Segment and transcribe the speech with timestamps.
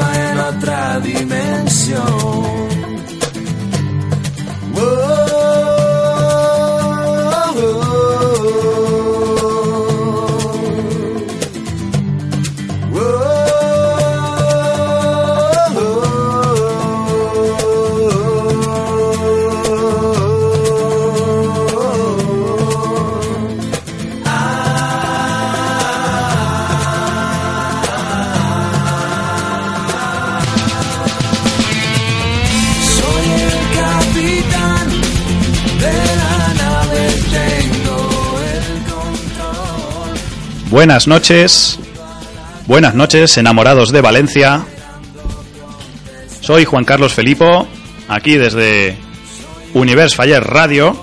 [0.00, 2.46] en otra dimensión.
[40.76, 41.78] Buenas noches,
[42.66, 44.66] buenas noches, enamorados de Valencia.
[46.42, 47.66] Soy Juan Carlos Felipo,
[48.08, 48.98] aquí desde
[49.72, 50.94] Universe Fire Radio,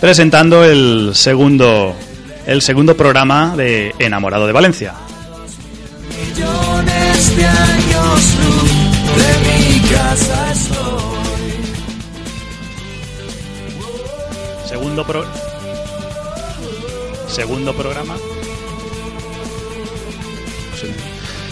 [0.00, 1.94] presentando el segundo,
[2.46, 4.94] el segundo programa de Enamorado de Valencia.
[6.08, 7.44] Millones de
[17.34, 18.14] Segundo programa.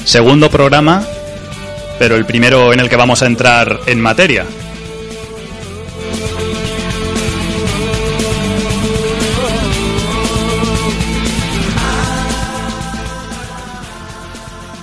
[0.04, 1.04] Segundo programa,
[1.98, 4.46] pero el primero en el que vamos a entrar en materia.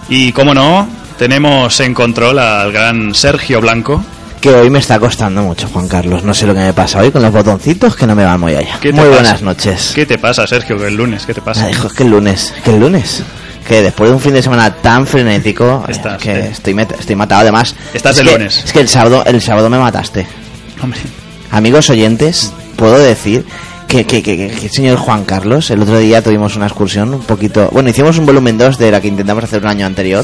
[0.10, 0.86] Y como no,
[1.18, 4.04] tenemos en control al gran Sergio Blanco.
[4.42, 6.24] Que hoy me está costando mucho, Juan Carlos.
[6.24, 8.56] No sé lo que me pasa hoy con los botoncitos que no me van muy
[8.56, 8.80] allá.
[8.82, 9.14] ¿Qué te Muy pasa?
[9.22, 9.92] buenas noches.
[9.94, 11.26] ¿Qué te pasa, Sergio, que el lunes?
[11.26, 11.66] ¿Qué te pasa?
[11.66, 13.22] Ay, hijo, es que el lunes, que el lunes.
[13.68, 16.50] Que después de un fin de semana tan frenético, eh, Estás, que eh.
[16.54, 17.42] estoy, estoy matado.
[17.42, 18.64] Además, Estás es que- lunes.
[18.64, 20.26] Es que el sábado, el sábado me mataste.
[20.82, 21.00] Hombre,
[21.52, 23.44] Amigos oyentes, puedo decir
[23.90, 27.14] que, que, que, que- que el señor Juan Carlos, el otro día tuvimos una excursión
[27.14, 27.68] un poquito...
[27.74, 30.24] Bueno, hicimos un volumen 2 de la que intentamos hacer un año anterior.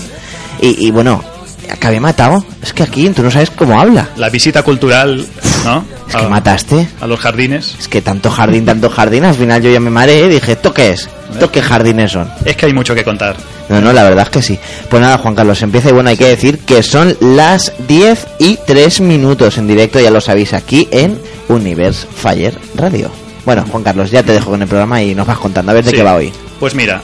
[0.61, 1.21] Y, y bueno,
[1.69, 2.43] acabé matado.
[2.61, 4.09] Es que aquí tú no sabes cómo habla.
[4.17, 5.25] la visita cultural,
[5.65, 5.85] ¿no?
[6.07, 6.87] Es que A- mataste.
[7.01, 7.75] a los jardines.
[7.79, 10.73] Es que tanto jardín, tanto jardín, al final yo ya me mareé y dije, ¿esto
[10.73, 11.09] qué es?
[11.33, 12.29] ¿Esto qué jardines son?
[12.45, 13.35] Es que hay mucho que contar.
[13.67, 14.59] No, no, la verdad es que sí.
[14.89, 18.57] Pues nada, Juan Carlos, empieza y bueno, hay que decir que son las 10 y
[18.65, 23.09] 3 minutos en directo, ya lo sabéis, aquí en Universe Fire Radio.
[23.43, 25.83] Bueno, Juan Carlos, ya te dejo con el programa y nos vas contando a ver
[25.83, 25.97] de Sí.
[25.97, 26.31] qué va hoy.
[26.59, 27.01] Pues mira,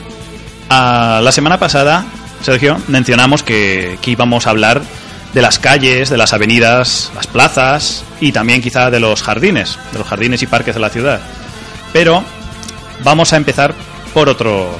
[0.68, 2.04] a- la semana pasada,
[2.42, 4.82] Sergio, mencionamos que, que íbamos a hablar
[5.32, 9.98] de las calles, de las avenidas, las plazas y también quizá de los jardines, de
[9.98, 11.20] los jardines y parques de la ciudad.
[11.92, 12.22] Pero
[13.04, 13.74] vamos a empezar
[14.12, 14.76] por otro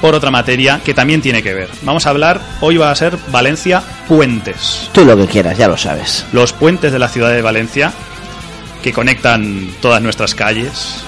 [0.00, 1.68] por otra materia que también tiene que ver.
[1.82, 4.90] Vamos a hablar, hoy va a ser Valencia Puentes.
[4.92, 6.26] Tú lo que quieras, ya lo sabes.
[6.32, 7.92] Los puentes de la ciudad de Valencia
[8.82, 11.04] que conectan todas nuestras calles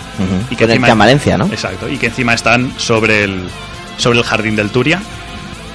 [0.48, 1.46] y que Conecta encima- en Valencia, ¿no?
[1.46, 3.40] Exacto, y que encima están sobre el
[3.96, 5.02] sobre el jardín del Turia.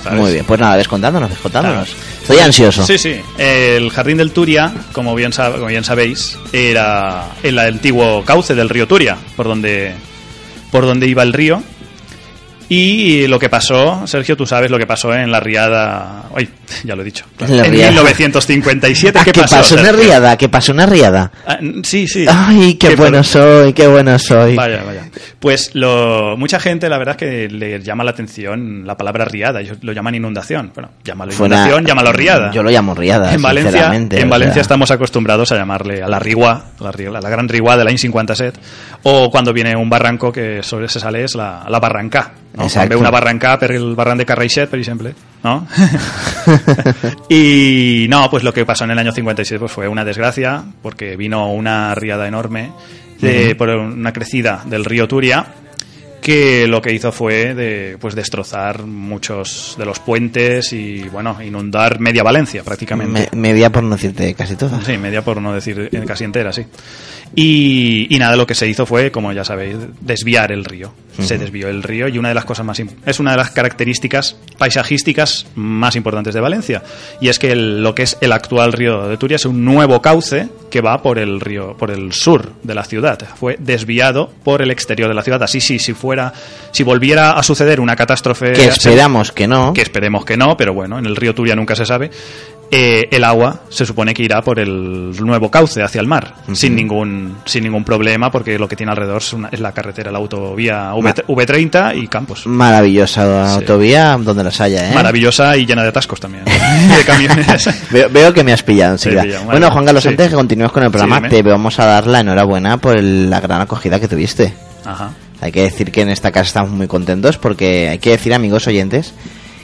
[0.09, 0.21] ¿Sabes?
[0.21, 1.89] Muy bien, pues nada, descontándonos, descontándonos.
[1.89, 2.19] Claro.
[2.21, 2.85] Estoy ansioso.
[2.85, 3.15] Sí, sí.
[3.37, 8.87] El jardín del Turia, como bien, como bien sabéis, era el antiguo cauce del río
[8.87, 9.93] Turia, por donde,
[10.71, 11.63] por donde iba el río.
[12.71, 16.25] Y lo que pasó, Sergio, tú sabes lo que pasó en la riada.
[16.35, 16.47] Ay,
[16.83, 17.25] ya lo he dicho.
[17.39, 17.89] En la en riada.
[17.91, 19.17] 1957.
[19.19, 19.55] Ah, ¿Qué que pasó?
[19.55, 21.31] pasó una riada, que pasó una riada.
[21.47, 22.25] Ah, sí, sí.
[22.29, 24.55] Ay, qué por- bueno soy, qué bueno soy.
[24.55, 25.09] Vaya, vaya.
[25.39, 29.61] Pues lo, mucha gente, la verdad, es que le llama la atención la palabra riada.
[29.61, 30.71] Ellos lo llaman inundación.
[30.75, 32.51] Bueno, llámalo Fue una- inundación, llámalo riada.
[32.51, 36.65] Yo lo llamo riada, en Valencia, en Valencia estamos acostumbrados a llamarle a la rigua,
[36.79, 38.59] la, rigua, la gran rigua de l'any 57,
[39.03, 42.31] o cuando viene un barranco que sobre se sale es la, la barrancà.
[42.53, 42.63] No?
[42.63, 42.79] Exacto.
[42.79, 45.11] Quan ve una barrancà per el barran de Carraixet, per ejemplo,
[45.43, 45.67] ¿no?
[47.29, 51.15] y no, pues lo que pasó en el año 57 pues fue una desgracia, porque
[51.15, 52.71] vino una riada enorme
[53.21, 55.45] de, por una crecida del río Turia,
[56.21, 61.99] que lo que hizo fue de, pues destrozar muchos de los puentes y bueno inundar
[62.01, 64.81] media Valencia prácticamente Me- media por no decirte casi toda.
[64.81, 66.65] Sí, media por no decir eh, casi entera, sí.
[67.35, 70.91] Y, y nada, lo que se hizo fue, como ya sabéis, desviar el río.
[71.19, 74.37] Se desvió el río y una de las cosas más es una de las características
[74.57, 76.81] paisajísticas más importantes de Valencia
[77.19, 80.01] y es que el- lo que es el actual río de Turia es un nuevo
[80.01, 83.19] cauce que va por el río por el sur de la ciudad.
[83.35, 85.43] Fue desviado por el exterior de la ciudad.
[85.43, 86.31] Así sí, si fuera
[86.71, 89.73] si volviera a suceder una catástrofe Que esperamos que no.
[89.73, 92.11] que esperemos que no, pero bueno, en el río Turia nunca se sabe.
[92.71, 96.75] Eh, el agua se supone que irá por el nuevo cauce hacia el mar, sin
[96.75, 100.19] ningún sin ningún problema, porque lo que tiene alrededor es, una- es la carretera, la
[100.19, 102.45] autovía V, V30 y Campos.
[102.47, 103.55] Maravillosa Sí.
[103.55, 104.93] autovía donde las haya, ¿eh?
[104.93, 106.45] Maravillosa y llena de atascos también,
[106.97, 107.69] de camiones.
[107.91, 109.23] Veo, veo que me has pillado enseguida.
[109.23, 109.71] Pillado, bueno.
[109.71, 110.09] Juan Carlos, Sí.
[110.09, 113.29] antes de que continúes con el programa, te vamos a dar la enhorabuena por el-
[113.29, 114.53] la gran acogida que tuviste.
[114.85, 115.11] Ajá.
[115.41, 118.67] Hay que decir que en esta casa estamos muy contentos porque hay que decir, amigos
[118.67, 119.13] oyentes,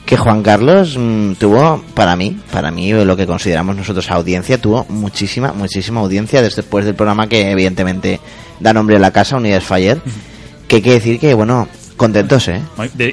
[0.05, 4.85] que Juan Carlos mm, tuvo, para mí, para mí, lo que consideramos nosotros audiencia, tuvo
[4.89, 8.19] muchísima, muchísima audiencia después del programa que evidentemente
[8.59, 9.99] da nombre a la casa, Unidas Fire,
[10.67, 11.67] que hay que decir que, bueno,
[11.97, 12.61] contentos, ¿eh?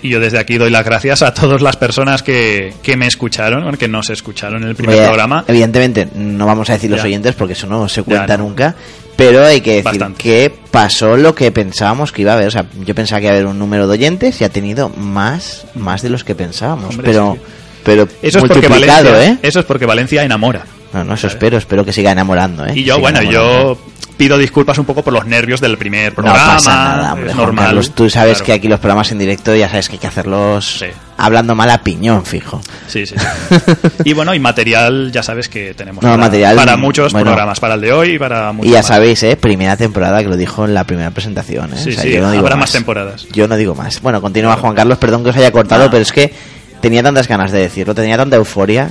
[0.03, 3.77] Y yo desde aquí doy las gracias a todas las personas que, que me escucharon,
[3.77, 5.45] que nos escucharon en el primer Oye, programa.
[5.49, 7.06] Evidentemente, no vamos a decir los Ya.
[7.06, 8.45] oyentes porque eso no se cuenta no.
[8.45, 8.75] nunca.
[9.17, 10.23] Pero hay que decir Bastante.
[10.23, 12.49] que pasó lo que pensábamos que iba a haber.
[12.49, 14.88] O sea, yo pensaba que iba a haber un número de oyentes y ha tenido
[14.88, 16.91] más, más de los que pensábamos.
[16.91, 17.41] Hombre, pero, sí.
[17.85, 19.38] pero Eso es, porque Valencia, ¿eh?
[19.43, 20.64] eso es porque Valencia enamora.
[20.93, 21.56] No, no, eso espero.
[21.59, 22.73] Espero que siga enamorando, ¿eh?
[22.75, 23.75] Y yo, Siga bueno, enamorando.
[23.75, 23.79] yo
[24.23, 26.55] pido disculpas un poco por los nervios del primer No programa.
[26.55, 27.65] pasa nada, hombre, es normal.
[27.67, 27.91] Carlos.
[27.93, 28.47] Tú sabes Claro.
[28.47, 30.87] que aquí los programas en directo ya sabes que hay que hacerlos Sí.
[31.19, 32.61] hablando mal a piñón, fijo.
[32.87, 33.17] Sí, sí.
[34.05, 37.31] y bueno, y material, ya sabes que tenemos No, para, material, para muchos bueno.
[37.31, 38.87] programas, para el de hoy y para muchos Y ya más.
[38.87, 39.35] sabéis, ¿eh?
[39.37, 41.77] Primera temporada que lo dijo en la primera presentación, ¿eh?
[41.79, 43.27] Sí, O sea, sí, yo no digo habrá más temporadas.
[43.33, 44.01] Yo no digo más.
[44.03, 45.89] Bueno, continúa Juan Carlos, perdón que os haya cortado, Ah.
[45.91, 46.33] pero es que
[46.81, 48.91] tenía tantas ganas de decirlo, tenía tanta euforia,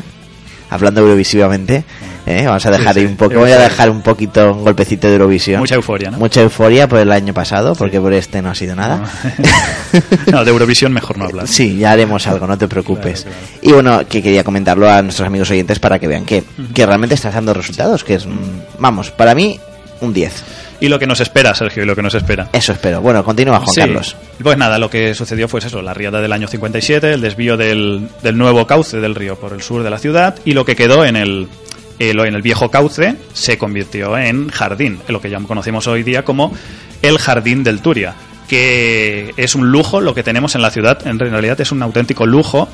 [0.71, 1.83] hablando eurovisivamente.
[2.25, 2.43] ¿eh?
[2.47, 5.13] Vamos a dejar Sí, sí, un poco, voy a dejar un poquito, un golpecito de
[5.13, 5.59] Eurovisión.
[5.59, 6.17] Mucha euforia, ¿no?
[6.17, 9.03] Mucha euforia por el año pasado, porque por este no ha sido nada.
[10.31, 11.47] no, de Eurovisión mejor no hablar.
[11.47, 13.23] Sí, ya haremos algo, no te preocupes.
[13.23, 13.59] Claro, claro.
[13.61, 17.15] Y bueno, que quería comentarlo a nuestros amigos oyentes para que vean que, que realmente
[17.15, 18.31] estás dando resultados, que es, mm,
[18.79, 19.59] vamos, para mí,
[19.99, 20.31] un 10.
[20.81, 22.49] Y lo que nos espera, Sergio, y lo que nos espera.
[22.51, 22.99] Eso espero.
[23.01, 23.79] Bueno, continúa Juan Sí.
[23.79, 24.15] Carlos.
[24.43, 28.09] Pues nada, lo que sucedió fue eso, la riada del año 57, el desvío del,
[28.23, 31.05] del nuevo cauce del río por el sur de la ciudad y lo que quedó
[31.05, 31.47] en el,
[31.99, 36.01] el- en el viejo cauce se convirtió en jardín, en lo que ya conocemos hoy
[36.03, 36.51] día como
[37.03, 38.15] el Jardín del Turia,
[38.47, 42.25] que es un lujo lo que tenemos en la ciudad, en realidad es un auténtico
[42.25, 42.67] lujo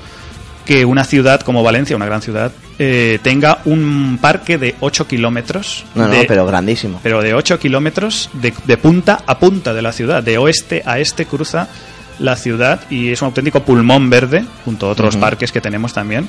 [0.67, 5.85] que una ciudad como Valencia, una gran ciudad, eh, tenga un parque de 8 kilómetros.
[5.95, 6.99] No, no, pero grandísimo.
[7.01, 10.99] pero de 8 kilómetros de, de punta a punta de la ciudad, de oeste a
[10.99, 11.69] este cruza
[12.19, 16.27] la ciudad y es un auténtico pulmón verde, junto a otros parques que tenemos también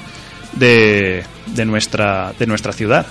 [0.53, 3.07] de, de, nuestra, de nuestra ciudad.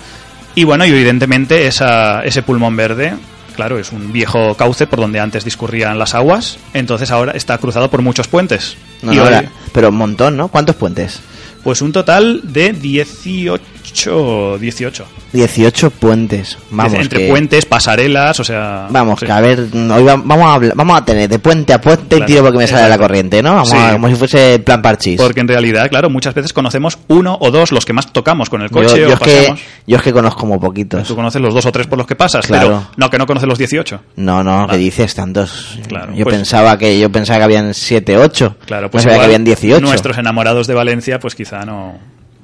[0.54, 3.14] Y bueno, y evidentemente esa, ese pulmón verde,
[3.58, 7.90] claro, es un viejo cauce por donde antes discurrían las aguas, entonces ahora está cruzado
[7.90, 8.76] por muchos puentes.
[9.02, 9.24] No, y no,
[9.72, 10.46] pero un montón, ¿no?
[10.46, 11.18] ¿Cuántos puentes?
[11.62, 15.04] Pues un total de 18, 18.
[15.32, 16.56] 18 puentes.
[16.70, 18.86] Vamos, entre que, puentes, pasarelas, o sea...
[18.90, 19.26] Vamos, sí.
[19.26, 22.16] que a ver, hoy va- vamos a, hablar- vamos a tener de puente a puente
[22.16, 23.50] y Claro, tiro porque me sale la corriente, ¿no?
[23.50, 23.76] Vamos Sí.
[23.76, 25.20] a- como si fuese plan parchís.
[25.20, 28.62] Porque en realidad, claro, muchas veces conocemos uno o dos, los que más tocamos con
[28.62, 29.54] el coche yo o es que,
[29.86, 31.06] yo es que conozco muy poquitos.
[31.06, 32.66] Tú conoces los dos o tres por los que pasas, Claro.
[32.68, 34.00] pero no, que no conoces los 18.
[34.16, 34.78] No, no, que Vale.
[34.78, 35.78] dices tantos.
[35.88, 38.56] Claro, yo pues- pensaba que yo pensaba que habían 7, 8.
[38.66, 39.80] Claro, pues no sabía que habían 18.
[39.84, 41.98] nuestros enamorados de Valencia, pues quizá no...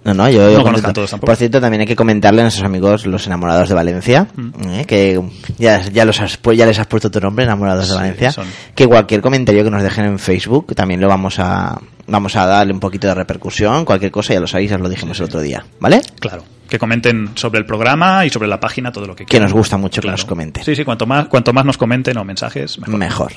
[0.05, 1.29] No, no, yo, yo No conozcan todos tampoco.
[1.31, 4.51] Por cierto, también hay que comentarle a nuestros amigos, los enamorados de Valencia, Mm.
[4.81, 5.19] eh, que
[5.57, 8.87] ya, ya, los has, ya les has puesto tu nombre, enamorados de Valencia, son- que
[8.87, 12.81] cualquier comentario que nos dejen en Facebook también lo vamos a vamos a darle un
[12.81, 16.03] poquito de repercusión, cualquier cosa, ya lo sabéis, ya lo dijimos el otro día, ¿vale?
[16.21, 19.47] Claro, que comenten sobre el programa y sobre la página todo lo que Que quieran.
[19.49, 20.65] nos gusta mucho que nos comenten.
[20.65, 22.99] Sí, sí, cuanto más, cuanto más nos comenten o mensajes, mejor.
[22.99, 23.33] Mejor.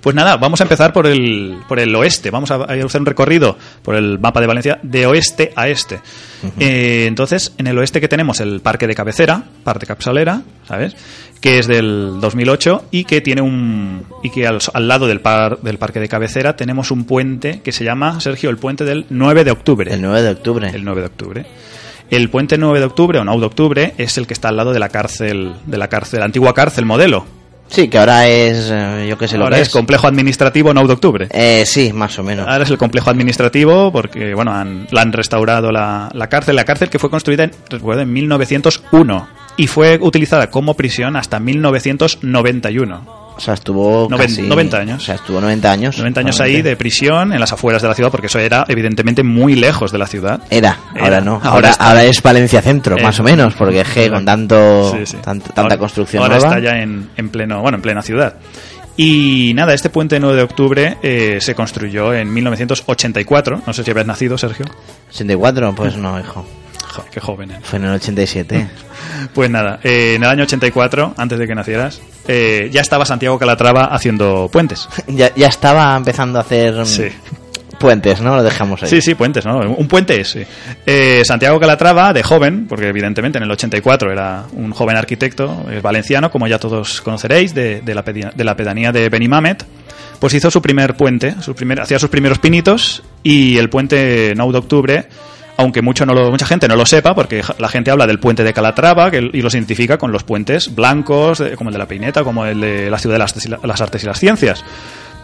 [0.00, 2.30] Pues nada, vamos a empezar por el, por el oeste.
[2.30, 6.00] Vamos a, a hacer un recorrido por el mapa de Valencia de oeste a este.
[6.60, 10.94] Eh, entonces, en el oeste que tenemos el parque de cabecera, parque capsalera, ¿sabes?
[11.40, 15.58] Que es del 2008 y que tiene un y que al, al lado del, par,
[15.60, 19.42] del parque de cabecera tenemos un puente que se llama Sergio el puente del 9
[19.42, 19.92] de octubre.
[19.92, 20.70] El 9 de octubre.
[20.72, 21.46] El 9 de octubre.
[22.10, 24.72] El puente 9 de octubre o 9 de octubre es el que está al lado
[24.72, 27.26] de la cárcel, de la cárcel, la antigua cárcel modelo.
[27.68, 29.74] Sí, que ahora es, eh, yo qué sé lo Ahora que es es.
[29.74, 31.28] complejo administrativo 9 de octubre.
[31.32, 32.46] Eh, sí, más o menos.
[32.46, 36.54] Ahora es el complejo administrativo porque, bueno, han, la han restaurado la, la cárcel.
[36.54, 41.40] La cárcel que fue construida en, recuerdo, en 1901 y fue utilizada como prisión hasta
[41.40, 43.25] 1991.
[43.36, 44.42] O sea, estuvo Noven- casi...
[44.42, 45.02] 90 años.
[45.02, 45.98] O sea, estuvo 90 años.
[45.98, 49.22] 90 años ahí de prisión en las afueras de la ciudad porque eso era evidentemente
[49.22, 50.40] muy lejos de la ciudad.
[50.50, 51.20] Era, ahora Era.
[51.20, 51.34] no.
[51.34, 54.90] Ahora Ahora, ahora es Valencia Centro, Eh, más o menos, porque es que con tanto,
[54.92, 55.16] Sí, sí.
[55.18, 56.48] tant- tanta Ahora- construcción ahora nueva.
[56.56, 58.36] está ya en, en pleno, bueno, en plena ciudad.
[58.96, 63.60] Y nada, este puente 9 de octubre eh, se construyó en 1984.
[63.66, 64.64] No sé si habías nacido, Sergio.
[65.10, 66.46] 84, pues no, hijo.
[67.10, 67.50] Qué joven.
[67.50, 67.58] eh.
[67.62, 68.68] Fue en el 87.
[69.34, 73.38] Pues nada, eh, en el año 84, antes de que nacieras, eh, ya estaba Santiago
[73.38, 74.88] Calatrava haciendo puentes.
[75.06, 77.04] ya, ya estaba empezando a hacer mm, Sí.
[77.78, 78.36] Puentes, ¿no?
[78.36, 78.88] Lo dejamos ahí.
[78.88, 79.58] Sí, sí, puentes, ¿no?
[79.58, 80.42] Un puente es, sí.
[80.86, 85.82] Eh, Santiago Calatrava, de joven, porque evidentemente en el 84 era un joven arquitecto, es
[85.82, 89.64] valenciano, como ya todos conoceréis, de, de la, de la pedanía de Benimamet,
[90.18, 94.52] pues hizo su primer puente, su primer, hacía sus primeros pinitos y el puente 9
[94.52, 95.08] de octubre,
[95.58, 98.44] aunque mucho no lo- mucha gente no lo sepa, porque la gente habla del puente
[98.44, 102.44] de Calatrava y los identifica con los puentes blancos, como el de la Peineta, como
[102.46, 104.64] el de la ciudad de las, las artes y las ciencias.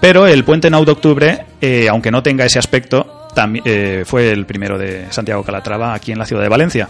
[0.00, 3.28] Pero el puente 9 de octubre, eh, aunque no tenga ese aspecto,
[3.64, 6.88] eh, fue el primero de Santiago Calatrava aquí en la ciudad de Valencia.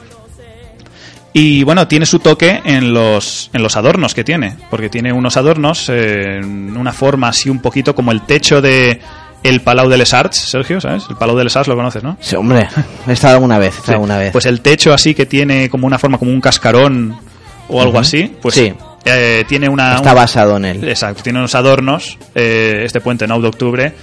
[1.35, 5.39] Y bueno, tiene su toque en los, en los adornos que tiene, porque tiene unos
[5.39, 9.01] adornos eh, en una forma así un poquito como el techo de
[9.43, 11.05] el Palau de les Arts, Sergio, ¿sabes?
[11.11, 12.17] El Palau de les Arts lo conoces, ¿no?
[12.21, 12.69] Sí, hombre,
[13.09, 13.93] he estado alguna vez, he estado Sí.
[13.95, 14.33] alguna vez.
[14.33, 17.17] Pues el techo así que tiene como una forma como un cascarón
[17.69, 18.73] o algo así, pues Sí.
[19.05, 19.97] eh, tiene una...
[19.97, 20.89] Está basado en él.
[20.89, 23.95] Exacto, tiene unos adornos, eh, este puente 9 de octubre,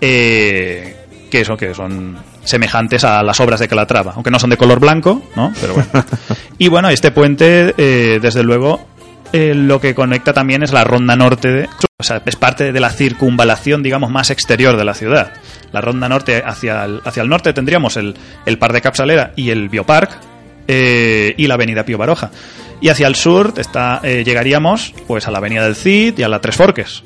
[0.00, 0.96] eh,
[1.30, 4.80] que, eso, que son semejantes a las obras de Calatrava, aunque no son de color
[4.80, 5.52] blanco, ¿no?
[5.60, 5.88] Pero bueno.
[6.58, 8.86] y bueno, este puente, eh, desde luego,
[9.32, 11.68] eh, lo que conecta también es la ronda norte,
[11.98, 15.32] o sea, es parte de la circunvalación, digamos, más exterior de la ciudad.
[15.72, 19.50] La ronda norte, hacia el, hacia el norte tendríamos el, el Par de Capsalera y
[19.50, 20.18] el Biopark,
[20.72, 22.30] eh, y la avenida Pío Baroja.
[22.80, 26.28] Y hacia el sur está, eh, llegaríamos pues a la avenida del Cid y a
[26.28, 27.02] la Tres Forques.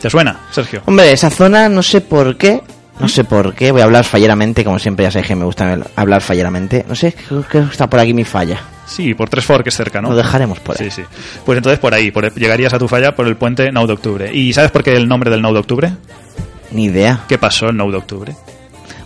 [0.00, 0.82] ¿Te suena, Sergio?
[0.86, 2.62] Hombre, esa zona no sé por qué,
[3.00, 5.78] no sé por qué, voy a hablar falleramente, como siempre ya sabéis que me gusta
[5.94, 6.84] hablar falleramente.
[6.88, 8.60] No sé, creo que está por aquí mi falla.
[8.86, 10.10] Sí, por Tres Forques cerca, ¿no?
[10.10, 10.90] Lo dejaremos por ahí.
[10.90, 11.08] Sí, sí.
[11.44, 14.30] Pues entonces por ahí, por- llegarías a tu falla por el puente 9 de octubre.
[14.34, 15.92] ¿Y sabes por qué el nombre del 9 de octubre?
[16.70, 17.20] Ni idea.
[17.28, 18.36] ¿Qué pasó el 9 de octubre?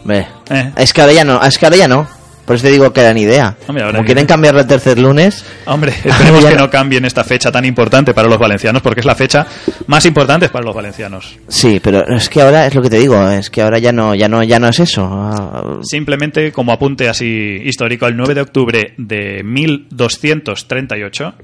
[0.01, 0.73] Hombre, Eh.
[0.77, 2.09] es que ahora ya no, es que ahora ya no.
[2.49, 3.55] Por eso te digo que era ni idea.
[3.69, 6.69] Hombre, Como que- quieren cambiarlo al tercer lunes, Hombre, esperemos que no.
[6.69, 9.47] cambien esta fecha tan importante para los valencianos, porque es la fecha
[9.87, 11.37] más importante para los valencianos.
[11.47, 14.15] sí, pero es que ahora es lo que te digo, es que ahora ya no,
[14.17, 15.79] ya no, ya no es eso.
[15.83, 21.35] Simplemente como apunte así histórico, el 9 de octubre de 1238,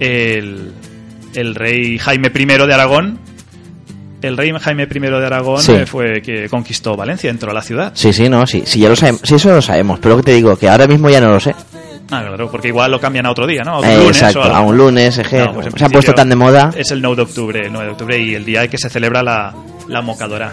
[0.00, 0.72] el,
[1.34, 3.18] el rey Jaime I de Aragón,
[4.22, 5.72] el rey Jaime I de Aragón Sí.
[5.72, 7.92] eh, fue que conquistó Valencia, entró a la ciudad.
[7.94, 10.26] Sí, sí, no, sí, sí, ya lo sabemos, sí, eso lo sabemos, pero lo que
[10.30, 11.54] te digo, que ahora mismo ya no lo sé.
[12.12, 13.74] Ah, claro, porque igual lo cambian a otro día, ¿no?
[13.76, 16.12] A un Eh, lunes exacto, o a un lunes, No, pues se ha principio puesto
[16.14, 16.72] tan de moda.
[16.76, 19.22] Es el 9 de octubre, el 9 de octubre y el día que se celebra
[19.22, 19.54] la,
[19.86, 20.52] la mocadora.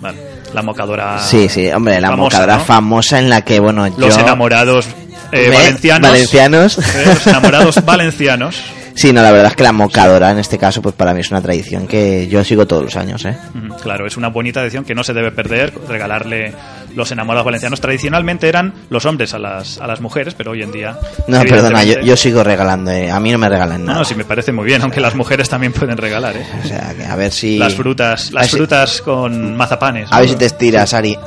[0.00, 0.18] Vale,
[0.54, 1.18] la mocadora.
[1.18, 2.64] Sí, sí, hombre, la famosa, mocadora ¿no?
[2.64, 4.20] famosa en la que, bueno, Los yo...
[4.22, 4.86] enamorados
[5.32, 6.08] eh, valencianos.
[6.10, 6.78] Valencianos.
[6.78, 8.62] eh, los enamorados valencianos.
[8.96, 11.30] Sí, no, la verdad es que la mocadora en este caso, pues para mí es
[11.30, 13.36] una tradición que yo sigo todos los años, ¿eh?
[13.54, 16.52] Ujú, Claro, es una bonita edición que no se debe perder, regalarle
[16.94, 17.78] los enamorados valencianos.
[17.80, 20.98] Tradicionalmente eran los hombres a las, a las mujeres, pero hoy en día...
[21.28, 23.10] No, perdona, yo, yo sigo regalando, eh.
[23.10, 23.98] a mí no me regalan nada.
[23.98, 26.46] no, sí me parece muy bien, aunque las mujeres también pueden regalar, ¿eh?
[26.64, 27.58] O sea, que a ver si...
[27.58, 30.08] Las frutas, las si- frutas con mazapanes.
[30.10, 30.32] A ver ¿no?
[30.32, 31.16] si te estiras, Ari.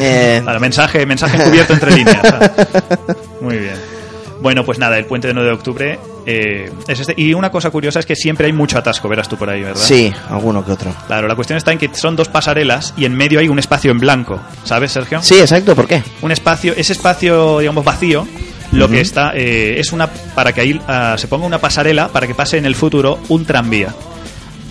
[0.00, 2.20] Eh, Claro, mensaje, mensaje encubierto entre líneas.
[2.26, 2.50] ¿sabes?
[3.42, 3.74] Muy bien.
[4.40, 7.14] Bueno, pues nada, el puente de 9 de octubre eh, es este.
[7.16, 9.80] Y una cosa curiosa es que siempre hay mucho atasco, verás tú por ahí, ¿verdad?
[9.80, 10.94] sí, alguno que otro.
[11.06, 13.90] Claro, la cuestión está en que son dos pasarelas y en medio hay un espacio
[13.90, 15.22] en blanco, ¿sabes, Sergio?
[15.22, 16.02] Sí, exacto, ¿por qué?
[16.22, 18.26] Un espacio, ese espacio, digamos, vacío,
[18.72, 22.26] lo que está eh, es una para que ahí ah, se ponga una pasarela para
[22.26, 23.94] que pase en el futuro un tranvía.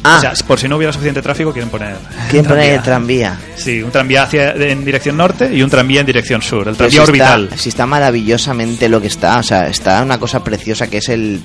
[0.03, 1.96] Ah, O sea, por si no hubiera suficiente tráfico, quieren poner.
[2.32, 2.75] ¿quién pone tranvía.
[2.75, 3.39] el tranvía?
[3.58, 6.68] Sí, un tranvía hacia, en dirección norte y un tranvía en dirección sur.
[6.70, 7.60] El Pero tranvía si está- orbital.
[7.60, 11.41] si está maravillosamente lo que está, o sea, está una cosa preciosa que es el,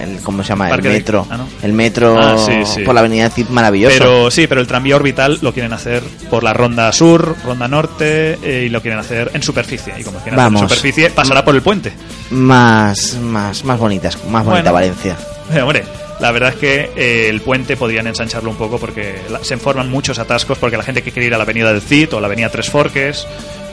[0.00, 0.64] el ¿cómo se llama?
[0.66, 1.26] El Parque de- metro.
[1.28, 1.46] ah, ¿no?
[1.62, 2.80] El metro Ah, sí, sí.
[2.82, 3.94] por la avenida Cid, maravilloso.
[3.98, 8.38] Pero sí, pero el tranvía orbital lo quieren hacer por la ronda sur, ronda norte
[8.42, 9.92] eh, y lo quieren hacer en superficie.
[9.98, 10.62] Y como quieren hacer Vamos.
[10.62, 11.92] en superficie, pasará por el puente.
[12.30, 14.72] Más, más, más bonitas, más bonita Bueno.
[14.72, 15.16] Valencia.
[15.54, 15.84] Eh, hombre,
[16.22, 19.90] la verdad es que eh, el puente podrían ensancharlo un poco porque la- se forman
[19.90, 22.28] muchos atascos porque la gente que quiere ir a la avenida del Cid o la
[22.28, 23.26] avenida Tres Forques,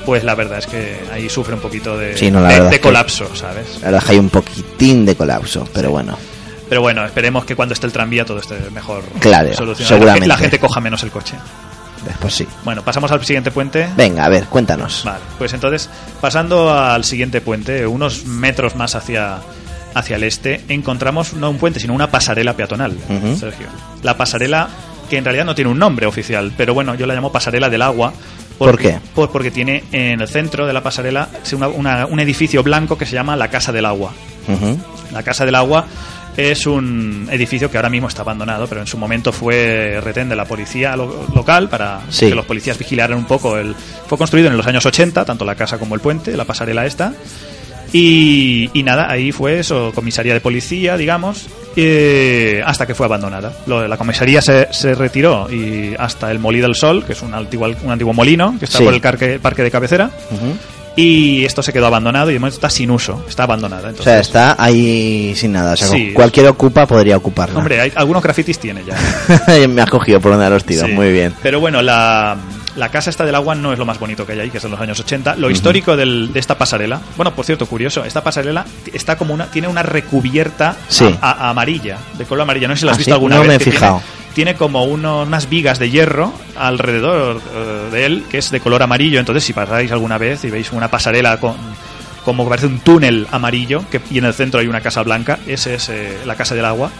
[0.05, 2.81] pues la verdad es que ahí sufre un poquito de, Sí, no, la de- que-
[2.81, 3.75] colapso, ¿sabes?
[3.81, 6.17] La verdad es que hay un poquitín de colapso, pero bueno.
[6.67, 9.95] Pero bueno, esperemos que cuando esté el tranvía todo esté mejor Claro, solucionado.
[9.95, 10.27] seguramente.
[10.27, 11.35] La gente coja menos el coche.
[12.05, 12.47] Después sí.
[12.63, 13.89] Bueno, pasamos al siguiente puente.
[13.97, 15.01] Venga, a ver, cuéntanos.
[15.03, 15.89] Vale, pues entonces,
[16.21, 19.39] pasando al siguiente puente, unos metros más hacia,
[19.93, 22.93] hacia el este, encontramos no un puente, sino una pasarela peatonal.
[23.39, 23.67] Sergio.
[24.03, 24.69] La pasarela,
[25.09, 27.81] que en realidad no tiene un nombre oficial, pero bueno, yo la llamo pasarela del
[27.81, 28.13] agua.
[28.57, 28.99] ¿Por qué?
[29.15, 32.97] por- porque tiene en el centro de la pasarela sí, una- una- un edificio blanco
[32.97, 34.11] que se llama la Casa del Agua.
[35.13, 35.85] La Casa del Agua
[36.35, 40.35] es un edificio que ahora mismo está abandonado, pero en su momento fue retén de
[40.35, 42.27] la policía lo- local para Sí.
[42.29, 43.57] que los policías vigilaran un poco.
[43.57, 43.73] El,
[44.07, 47.13] fue construido en los años 80, tanto la casa como el puente, la pasarela esta.
[47.93, 53.53] Y, y nada, ahí fue eso, comisaría de policía, digamos, eh, hasta que fue abandonada.
[53.67, 57.33] Lo- la comisaría se, se retiró y hasta el Molí del Sol, que es un
[57.33, 58.83] antiguo, un antiguo molino que está Sí.
[58.83, 60.09] por el parque, parque de cabecera.
[60.31, 60.55] Ujú.
[60.95, 63.87] Y esto se quedó abandonado y de momento está sin uso, está abandonada.
[63.87, 65.73] O Entonces, sea, está ahí sin nada.
[65.73, 66.11] O sea, Sí.
[66.13, 67.57] cualquier ocupa podría ocuparla.
[67.57, 68.97] Hombre, hay, algunos grafitis tiene ya.
[69.67, 70.87] Me has cogido por donde los tiros.
[70.87, 70.91] Sí.
[70.93, 71.33] Muy bien.
[71.41, 72.35] Pero bueno, la,
[72.79, 74.63] la casa esta del agua no es lo más bonito que hay ahí, que es
[74.63, 75.35] de los años 80.
[75.35, 79.51] Lo histórico del- de esta pasarela, bueno, por cierto, curioso, esta pasarela está como una,
[79.51, 81.05] tiene una recubierta Sí.
[81.21, 82.67] a- a- amarilla, de color amarillo.
[82.67, 83.13] No sé si la has ¿Ah, visto sí?
[83.13, 83.47] alguna No vez.
[83.49, 84.01] me he tiene- fijado.
[84.33, 88.81] Tiene, como uno- unas vigas de hierro alrededor eh, de él, que es de color
[88.83, 89.19] amarillo.
[89.19, 91.55] Entonces, si pasáis alguna vez y veis una pasarela con
[92.23, 95.71] como parece un túnel amarillo que, y en el centro hay una casa blanca, esa
[95.73, 96.91] es eh, la casa del agua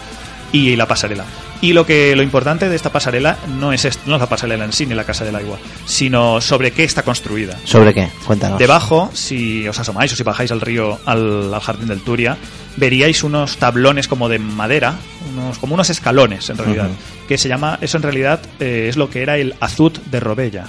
[0.52, 1.26] y la pasarela.
[1.62, 4.72] Y lo que lo importante de esta pasarela no es no es la pasarela en
[4.72, 7.58] sí ni la casa del agua, sino sobre qué está construida.
[7.66, 8.10] ¿Sobre qué?
[8.26, 8.60] Cuéntanos.
[8.60, 12.38] Debajo, si os asomáis o si bajáis al río, al, al jardín del Turia,
[12.78, 14.96] veríais unos tablones como de madera,
[15.34, 16.90] unos, como unos escalones en realidad,
[17.28, 20.66] que se llama, eso en realidad eh, es lo que era el azut de Robella.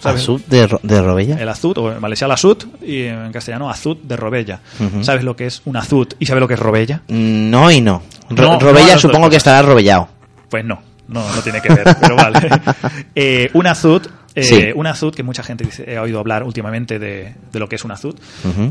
[0.00, 0.22] ¿Sabes?
[0.22, 1.36] ¿Azud de, Ro- de Robella?
[1.40, 4.60] El azut, o en Valencia el azut, y en castellano azut de Robella.
[5.02, 7.02] ¿Sabes lo que es un azut y sabes lo que es Robella?
[7.08, 8.02] Mm, No y no.
[8.30, 10.08] Ro- Robella supongo que estará robellado.
[10.48, 12.38] Pues no, no, no tiene que ver, pero vale.
[13.14, 14.02] Eh, un azud,
[14.34, 14.66] eh, Sí.
[14.74, 17.84] un azud que mucha gente dice, he oído hablar últimamente de, de lo que es
[17.84, 18.14] un azud,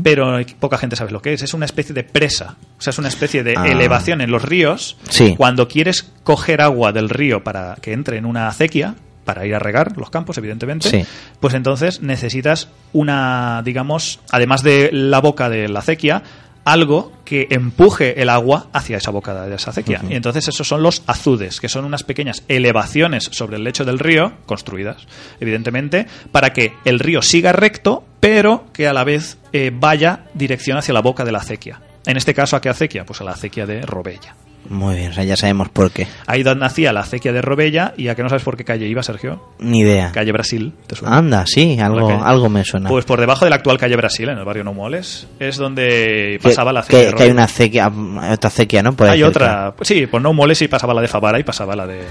[0.02, 1.42] pero poca gente sabe lo que es.
[1.42, 3.66] Es una especie de presa, o sea, es una especie de Ah.
[3.68, 4.96] elevación en los ríos.
[5.10, 5.34] Sí.
[5.36, 8.94] Cuando quieres coger agua del río para que entre en una acequia,
[9.28, 11.04] para ir a regar los campos, evidentemente, Sí.
[11.38, 16.22] pues entonces necesitas una, digamos, además de la boca de la acequia,
[16.64, 20.00] algo que empuje el agua hacia esa boca de esa acequia.
[20.08, 23.98] Y entonces esos son los azudes, que son unas pequeñas elevaciones sobre el lecho del
[23.98, 25.06] río, construidas,
[25.40, 30.78] evidentemente, para que el río siga recto, pero que a la vez eh, vaya dirección
[30.78, 31.82] hacia la boca de la acequia.
[32.06, 33.04] En este caso, ¿a qué acequia?
[33.04, 34.34] Pues a la acequia de Robella.
[34.68, 36.06] Muy bien, o sea, ya sabemos por qué.
[36.26, 38.86] Ahí donde nacía la acequia de Robella, y a que no sabes por qué calle
[38.86, 39.40] iba, Sergio.
[39.58, 40.12] Ni idea.
[40.12, 41.16] Calle Brasil, ¿te suena?
[41.16, 42.88] Anda, sí, algo, algo me suena.
[42.88, 46.72] Pues por debajo de la actual calle Brasil, en el barrio Nomoles, es donde pasaba
[46.72, 47.00] la acequia.
[47.00, 47.88] que, de que hay una acequia,
[48.32, 48.92] otra acequia, ¿no?
[48.94, 49.28] Por Hay cerca.
[49.28, 52.02] otra, pues sí, por Nomoles y pasaba la de Favara y pasaba la de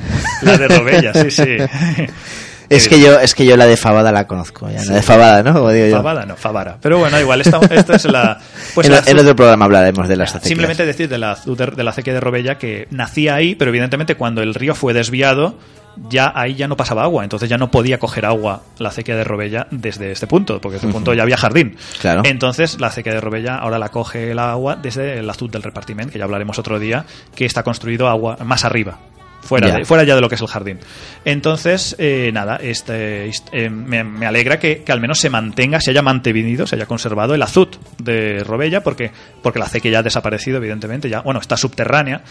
[0.41, 1.57] la de Robella, sí, sí.
[2.69, 5.43] Es que yo, es que yo la de Fabada la conozco, ya, la de Fabada,
[5.43, 5.53] ¿no?
[5.53, 5.95] Como digo yo.
[5.97, 6.77] Favara, no, Favara.
[6.81, 8.39] Pero bueno, igual, esta, esta es la.
[8.75, 10.47] Pues en, la en azul- otro programa hablaremos de las acequias.
[10.49, 14.41] Simplemente decir de la, de, la acequia de Robella que nacía ahí, pero evidentemente cuando
[14.41, 15.57] el río fue desviado,
[16.09, 19.23] ya ahí ya no pasaba agua, entonces ya no podía coger agua la acequia de
[19.23, 21.75] Robella desde este punto, porque este punto ya había jardín.
[22.01, 22.21] Claro.
[22.25, 26.11] Entonces la acequia de Robella ahora la coge el agua desde el azul del repartiment,
[26.11, 28.99] que ya hablaremos otro día, que está construido agua más arriba.
[29.47, 29.75] Fuera, Ya.
[29.77, 30.77] de- fuera ya de lo que es el jardín.
[31.25, 35.79] Entonces, eh, nada, este, este, eh, me, me alegra que, que al menos se mantenga,
[35.81, 39.99] se haya mantenido, se haya conservado el azud de Robella, porque, porque la acequia ya
[39.99, 42.21] ha desaparecido, evidentemente, ya, bueno, está subterránea,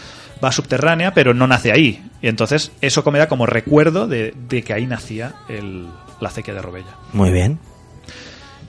[0.43, 2.03] va subterránea, pero no nace ahí.
[2.21, 5.87] Y entonces, eso me da como recuerdo de, de que ahí nacía el,
[6.21, 6.95] la acequia de Robella.
[7.13, 7.59] Muy bien.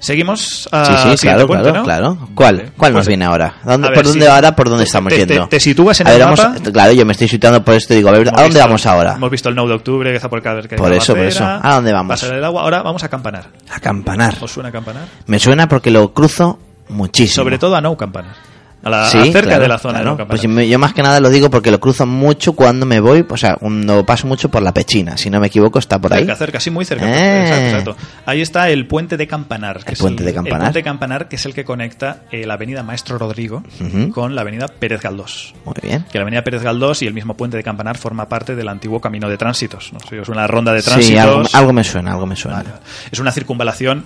[0.01, 1.83] Seguimos a Sí, sí, siguiente claro, claro, ¿no?
[1.83, 2.19] claro.
[2.35, 2.57] ¿Cuál?
[2.59, 2.73] Vale.
[2.77, 3.55] ¿Cuál nos viene ahora?
[3.65, 4.55] ¿Dónde- a ¿Por ver, dónde si- ahora?
[4.55, 5.49] ¿Por dónde estamos te- te- yendo?
[5.49, 6.71] te sitúas en A el ver, vamos- mapa.
[6.73, 8.87] claro, yo me estoy situando por esto y digo, a ver, ¿a dónde visto- vamos
[8.87, 9.15] ahora?
[9.15, 11.45] Hemos visto el 9 de octubre que está por cada Por eso, por eso.
[11.45, 12.11] ¿A dónde vamos?
[12.21, 12.63] Pasar el agua.
[12.63, 13.49] Ahora vamos a campanar.
[13.75, 14.37] A Campanar.
[14.41, 15.05] ¿Os suena campanar?
[15.27, 16.59] Me suena porque lo cruzo
[16.91, 17.43] muchísimo.
[17.45, 18.35] Sobre todo a No Campanar.
[18.83, 20.17] A la, Sí, cerca claro, de la zona claro.
[20.17, 20.27] de.
[20.27, 23.27] Pues yo, yo más que nada lo digo porque lo cruzo mucho cuando me voy,
[23.29, 25.17] o sea, cuando paso mucho por la Pechina.
[25.17, 26.21] Si no me equivoco, está por ahí.
[26.21, 27.05] Cerca, cerca, sí, muy cerca.
[27.07, 27.43] Eh.
[27.43, 27.97] Exacto, exacto.
[28.25, 29.79] Ahí está el puente de Campanar.
[29.85, 30.59] que El es puente de Campanar.
[30.59, 34.11] El puente de Campanar, que es el que conecta eh, la avenida Maestro Rodrigo Ujú.
[34.13, 35.55] con la avenida Pérez Galdós.
[35.65, 36.05] Muy bien.
[36.13, 39.01] Que la avenida Pérez Galdós y el mismo puente de Campanar forma parte del antiguo
[39.01, 39.93] camino de tránsitos.
[39.93, 39.99] ¿no?
[40.23, 41.07] Es una ronda de tránsitos.
[41.09, 42.59] Sí, algo, algo me suena, algo me suena.
[42.59, 42.71] Vale.
[43.11, 44.05] Es una circunvalación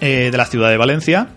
[0.00, 1.28] eh, de la ciudad de Valencia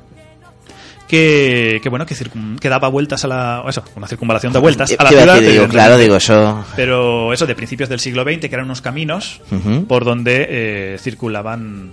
[1.07, 4.95] que, que, bueno que, circun- que daba vueltas a la eso una circunvalación de vueltas
[4.97, 5.73] a la ciudad digo, evidentemente.
[5.75, 6.65] claro, digo, eso...
[6.75, 9.41] pero eso de principios del siglo XX que eran unos caminos
[9.87, 11.91] por donde eh, circulaban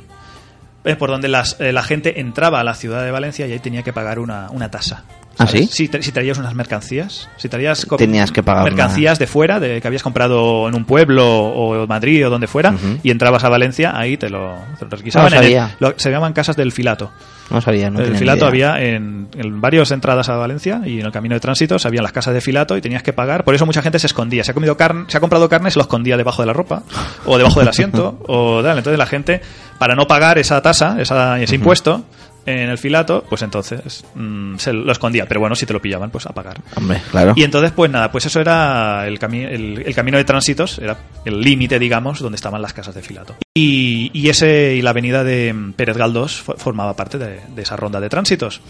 [0.84, 3.58] eh, por donde las- eh, la gente entraba a la ciudad de Valencia y ahí
[3.58, 5.04] tenía que pagar una, una tasa
[5.38, 5.66] ¿Ah, sí?
[5.72, 9.80] Si, tra- si traías unas mercancías, si traías Tenías que pagar mercancías de fuera, de
[9.80, 13.48] que habías comprado en un pueblo o en Madrid o donde fuera, y entrabas a
[13.48, 15.30] Valencia, ahí te lo, te lo requisaban.
[15.30, 15.76] No en el- sabía.
[15.80, 17.10] lo- se llaman casas del filato.
[17.48, 18.48] No sabía, no el filato idea.
[18.74, 22.12] había en, en varias entradas a Valencia y en el camino de tránsito habían las
[22.12, 23.42] casas de filato y tenías que pagar.
[23.42, 24.44] Por eso mucha gente se escondía.
[24.44, 26.82] Se ha comido carne, se ha comprado carne, se lo escondía debajo de la ropa
[27.26, 28.78] o debajo del asiento o tal.
[28.78, 29.40] Entonces la gente,
[29.80, 32.04] para no pagar esa tasa, esa, ese impuesto,
[32.46, 35.26] en el filato, pues entonces mm, se lo escondía.
[35.26, 36.60] Pero bueno, si te lo pillaban, pues a pagar.
[36.76, 37.32] Hombre, claro.
[37.36, 40.96] Y entonces, pues nada, pues eso era el, cami- el, el camino de tránsitos, era
[41.24, 43.36] el límite, digamos, donde estaban las casas de filato.
[43.54, 47.62] Y, y ese y la avenida de mm, Pérez Galdós fo- formaba parte de, de
[47.62, 48.60] esa ronda de tránsitos.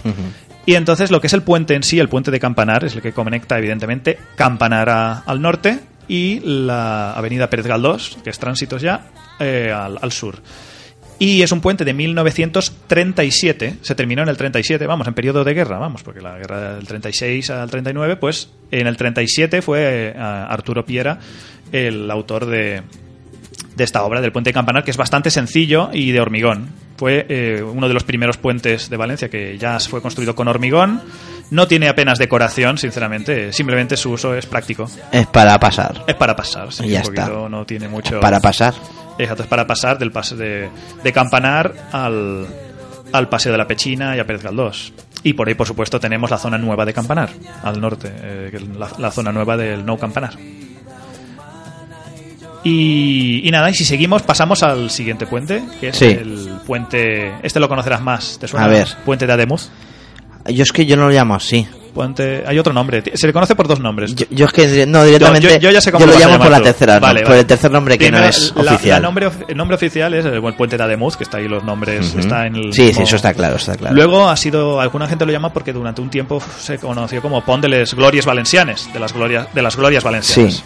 [0.66, 3.02] Y entonces lo que es el puente en sí, el puente de Campanar, es el
[3.02, 8.82] que conecta evidentemente Campanar a- al norte y la avenida Pérez Galdós, que es tránsitos
[8.82, 9.06] ya,
[9.38, 10.36] eh, al, al sur.
[11.20, 15.52] Y es un puente de 1937, se terminó en el 37, vamos, en periodo de
[15.52, 20.14] guerra, vamos, porque la guerra del 36 al 39, pues en el 37 fue eh,
[20.18, 21.18] Arturo Piera
[21.72, 22.80] el autor de,
[23.76, 26.70] de esta obra del puente de Campanar, que es bastante sencillo y de hormigón.
[26.96, 31.02] Fue eh, uno de los primeros puentes de Valencia que ya fue construido con hormigón.
[31.50, 34.88] No tiene apenas decoración, sinceramente, simplemente su uso es práctico.
[35.12, 36.04] Es para pasar.
[36.06, 37.48] Es para pasar, sí, Y ya un poquito, está.
[37.48, 38.20] no tiene mucho...
[38.20, 38.74] Para pasar.
[39.22, 40.68] Exacto, es para pasar del pase de,
[41.02, 42.46] de Campanar al,
[43.12, 44.92] al Paseo de la Pechina y a Pérez Galdós.
[45.22, 47.28] Y por ahí, por supuesto, tenemos la zona nueva de Campanar,
[47.62, 50.32] al norte, eh, la, la zona nueva del Nou Campanar.
[52.62, 56.04] Y, y nada, y si seguimos, pasamos al siguiente puente, que es Sí.
[56.06, 57.32] el puente.
[57.42, 58.66] Este lo conocerás más, ¿te suena?
[58.66, 58.88] A ver.
[59.04, 59.70] Puente de Ademuz.
[60.46, 61.66] Yo es que yo no lo llamo así.
[61.92, 62.44] Puente.
[62.46, 64.14] Hay otro nombre, se le conoce por dos nombres.
[64.14, 65.48] Yo, yo es que no directamente.
[65.48, 66.64] Yo- yo- yo ya sé cómo lo lo llamo por la tú.
[66.64, 69.02] tercera, no, Vale, por el tercer nombre que Primero, no es la- oficial.
[69.02, 71.64] la nombre, el nombre oficial es el, el puente de Ademuz, que está ahí los
[71.64, 72.10] nombres.
[72.10, 72.18] Ujú.
[72.20, 73.94] está en el, Sí, sí, como- eso está claro, está claro.
[73.94, 77.62] Luego ha sido, alguna gente lo llama porque durante un tiempo se conoció como Pont
[77.62, 80.54] de les Glorias Valencianes, de las glorias, de las glorias valencianas.
[80.54, 80.62] Sí.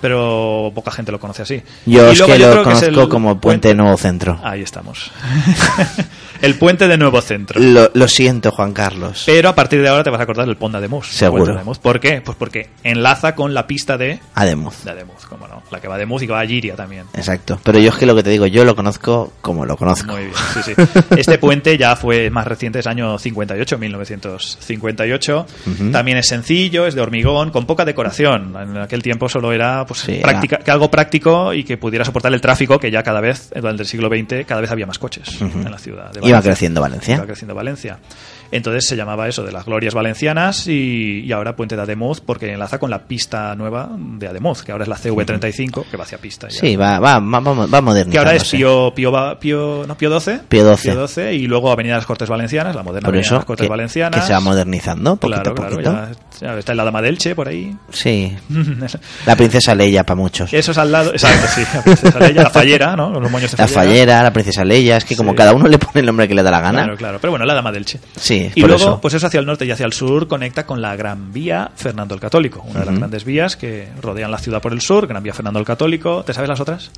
[0.00, 1.62] Pero poca gente lo conoce así.
[1.86, 4.36] yo Y es luego que yo lo creo es conozco el como Puente Nuevo Centro.
[4.42, 5.12] Ahí estamos.
[6.42, 7.60] el puente de Nuevo Centro.
[7.60, 9.22] Lo, lo siento, Juan Carlos.
[9.26, 11.08] Pero a partir de ahora te vas a acordar del Pont de Ademuz.
[11.08, 11.54] el Seguro.
[11.56, 11.62] de.
[11.80, 12.20] ¿Por qué?
[12.20, 14.84] Pues porque enlaza con la pista de, Ademuz.
[14.84, 15.62] de Ademuz, como no.
[15.70, 17.04] La que va a Ademuz y que va a Giria también.
[17.14, 17.58] Exacto.
[17.62, 20.12] Pero yo es que lo que te digo, yo lo conozco como lo conozco.
[20.12, 20.72] Muy bien, sí, sí.
[21.16, 25.46] Este puente ya fue más reciente, es año 58, 1958.
[25.66, 25.90] Ujú.
[25.90, 28.54] También es sencillo, es de hormigón, con poca decoración.
[28.60, 32.32] En aquel tiempo solo era pues, Sí, práctica- que algo práctico y que pudiera soportar
[32.32, 35.40] el tráfico, que ya cada vez, durante el siglo XX, cada vez había más coches
[35.40, 36.10] en la ciudad.
[36.12, 36.50] De Iba Valencia.
[36.50, 37.14] creciendo Valencia.
[37.16, 37.98] Iba creciendo Valencia.
[38.52, 42.52] Entonces se llamaba eso de las glorias valencianas y, y ahora Puente de Ademuz porque
[42.52, 46.18] enlaza con la pista nueva de Ademuz, que ahora es la CV35, que va hacia
[46.18, 46.48] pista.
[46.48, 46.60] ya.
[46.60, 48.10] Sí, va, va, va, va, modernizándose.
[48.10, 50.40] Que ahora es Pío, Pío, Pío, no, Pío 12.
[50.48, 51.34] Pío 12.
[51.34, 53.70] y luego Avenida de las Cortes Valencianas, la moderna Por Avenida de las Cortes que,
[53.70, 54.20] Valencianas.
[54.20, 55.92] que se va modernizando poquito Claro, a claro, poquito.
[56.40, 57.74] ya, ya está en la Dama del Che por ahí.
[57.90, 58.36] Sí,
[59.26, 60.52] la princesa Leia para muchos.
[60.52, 63.18] Eso es al lado, exacto, sí, la princesa Leia, la fallera, ¿no?
[63.18, 65.36] Los moños de La fallera, la princesa Leia, es que como Sí.
[65.36, 66.82] cada uno le pone el nombre que le da la gana.
[66.82, 67.98] Claro, claro, pero bueno, la Dama del Che.
[68.16, 69.00] Sí, Y por luego, eso.
[69.00, 72.14] pues eso hacia el norte y hacia el sur conecta con la Gran Vía Fernando
[72.14, 75.22] el Católico, una de las grandes vías que rodean la ciudad por el sur, Gran
[75.22, 76.24] Vía Fernando el Católico.
[76.24, 76.90] ¿Te sabes las otras?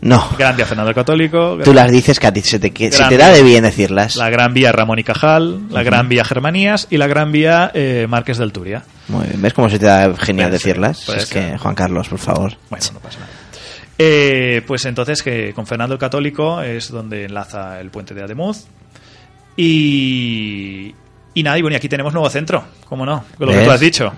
[0.00, 1.58] No, Gran Vía Fernando el Católico.
[1.64, 4.14] tú las dices se te, que- se te da de bien decirlas.
[4.14, 8.06] La Gran Vía Ramón y Cajal, la Gran Vía Germanías y la Gran Vía eh,
[8.08, 8.84] Márquez del Turia.
[9.08, 11.02] Muy bien, ¿ves cómo se te da genial decirlas?
[11.04, 12.52] puede es que, Juan Carlos, por favor.
[12.70, 13.32] Bueno, no pasa nada.
[14.00, 18.66] Eh, pues entonces que con Fernando el Católico es donde enlaza el puente de Ademuz.
[19.60, 20.94] Y,
[21.34, 23.24] y nada, y bueno, y aquí tenemos nuevo centro, ¿cómo no?
[23.36, 24.12] Con lo que tú has dicho.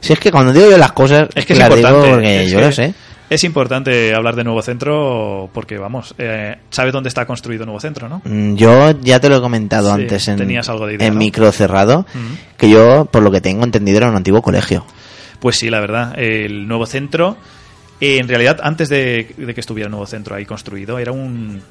[0.00, 2.10] Si es que cuando digo yo las cosas, Es que es las digo importante.
[2.10, 2.94] porque es yo lo sé.
[3.30, 8.06] Es importante hablar de nuevo centro porque, vamos, eh, ¿sabes dónde está construido nuevo centro,
[8.08, 8.20] no?
[8.24, 11.14] Mm, Yo ya te lo he comentado Sí, antes en, tenías algo de idea, en
[11.14, 11.18] ¿no?
[11.20, 12.04] micro cerrado,
[12.58, 14.84] que yo, por lo que tengo entendido, era un antiguo colegio.
[15.40, 16.18] Pues sí, la verdad.
[16.18, 17.38] El nuevo centro,
[18.00, 21.62] eh, en realidad, antes de, de que estuviera el nuevo centro ahí construido, era un,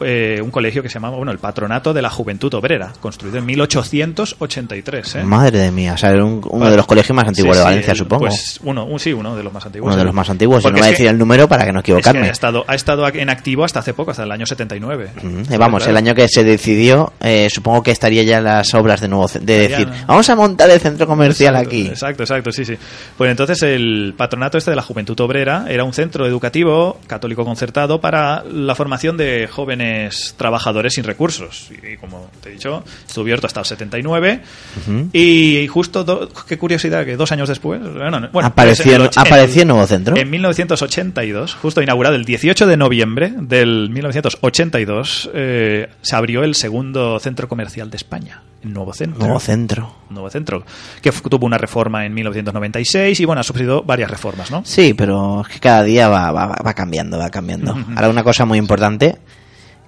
[0.00, 3.46] eh, un colegio que se llamaba, bueno, el Patronato de la Juventud Obrera, construido en
[3.46, 5.16] 1883.
[5.16, 5.22] ¿eh?
[5.24, 6.70] Madre mía, o sea, era un- uno Vale.
[6.72, 8.26] de los colegios más antiguos Sí, de Valencia, supongo.
[8.26, 9.88] Pues uno, un- sí, uno de los más antiguos.
[9.88, 10.62] uno de los más antiguos.
[10.62, 12.28] Yo no voy a es que- decir el número para que no es que equivocarme.
[12.28, 15.10] ha estado, ha estado en activo hasta hace poco, hasta el año 79.
[15.16, 15.28] Ujú.
[15.52, 15.90] Eh, vamos, Claro.
[15.90, 19.68] el año que se decidió, eh, supongo que estaría ya las obras de nuevo, de
[19.68, 21.86] decir, vamos a montar el centro comercial Exacto, aquí.
[21.86, 22.74] Exacto, exacto, sí, sí.
[23.16, 28.00] Pues entonces el patronato este de la Juventud Obrera era un centro educativo católico concertado
[28.00, 29.87] para la formación de jóvenes
[30.36, 31.70] trabajadores sin recursos.
[31.70, 34.42] Y, como te he dicho, estuvo abierto hasta el 79.
[34.86, 35.08] Ujú.
[35.12, 39.62] Y justo, do- qué curiosidad, que dos años después, bueno, no- bueno, Apareció- en apareció
[39.62, 40.16] el nuevo centro.
[40.16, 47.18] En 1982, justo inaugurado el 18 de noviembre del 1982, eh, se abrió el segundo
[47.20, 49.94] centro comercial de España, el Nuevo Centro Nuevo centro.
[50.10, 50.64] nuevo centro,
[51.02, 54.62] que tuvo una reforma en 1996 y bueno, ha sufrido varias reformas, ¿no?
[54.64, 57.76] Sí, pero es que cada día va, va, va cambiando, va cambiando.
[57.94, 59.16] Ahora una cosa muy importante,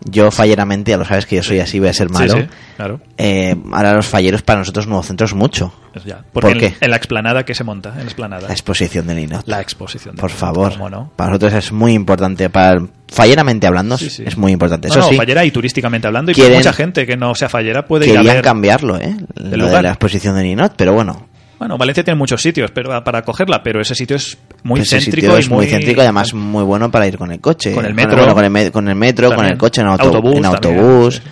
[0.04, 2.34] yo falleramente, ya lo sabes que yo soy así, voy a ser Sí, malo.
[2.36, 3.00] sí, claro.
[3.18, 5.72] Eh, ahora los falleros para nosotros nuevo centro es mucho.
[6.06, 6.22] Ya.
[6.32, 6.66] Porque ¿Por qué?
[6.66, 8.46] En, en la explanada que se monta, en la explanada.
[8.48, 9.46] La exposición del Linot.
[9.46, 10.14] La exposición.
[10.14, 10.72] de Por Linot, favor.
[10.72, 11.12] ¿cómo no?
[11.16, 12.48] Para nosotros es muy importante.
[12.48, 14.22] Para falleramente hablando, Sí, sí.
[14.24, 14.86] es muy importante.
[14.88, 17.48] No, Eso no, sí, fallera y turísticamente hablando, y Quieren- mucha gente que no sea
[17.48, 18.40] fallera puede ir a ver.
[18.42, 19.16] cambiarlo, ¿eh?
[19.34, 19.82] Lo de lugar.
[19.82, 21.26] la exposición del Linot, pero bueno.
[21.60, 25.26] Bueno, Valencia tiene muchos sitios pero para cogerla, pero ese sitio es muy ese céntrico
[25.26, 27.72] sitio y es muy céntrico y además muy bueno para ir con el coche.
[27.74, 28.16] Con el metro.
[28.16, 31.14] bueno, con, el con el metro, con el coche, en, auto- Autobús en también, autobús,
[31.16, 31.22] sí.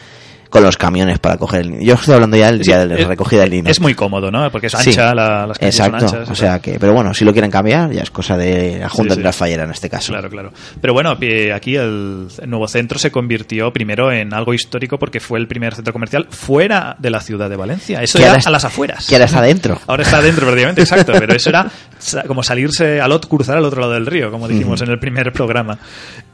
[0.51, 3.43] Con los camiones para coger el Yo estoy hablando ya del día de la recogida
[3.43, 3.71] del Linot.
[3.71, 4.51] Es muy cómodo, ¿no?
[4.51, 6.93] Porque es Sí, ancha, la- las calles son Exacto, anchas y o sea que, pero
[6.95, 9.25] bueno, si lo quieren cambiar, ya es cosa de la Junta Sí, de sí.
[9.25, 10.13] la Fallera en este caso.
[10.13, 10.53] Claro, claro.
[10.81, 15.39] Pero bueno, eh, aquí el, nuevo centro se convirtió primero en algo histórico porque fue
[15.39, 18.03] el primer centro comercial fuera de la ciudad de Valencia.
[18.03, 19.07] Eso era a las afueras.
[19.07, 19.79] Que ahora está dentro.
[19.87, 21.71] Ahora está dentro prácticamente, exacto, pero eso era
[22.27, 25.33] como salirse al otro, cruzar al otro lado del río, como dijimos en el primer
[25.33, 25.79] programa.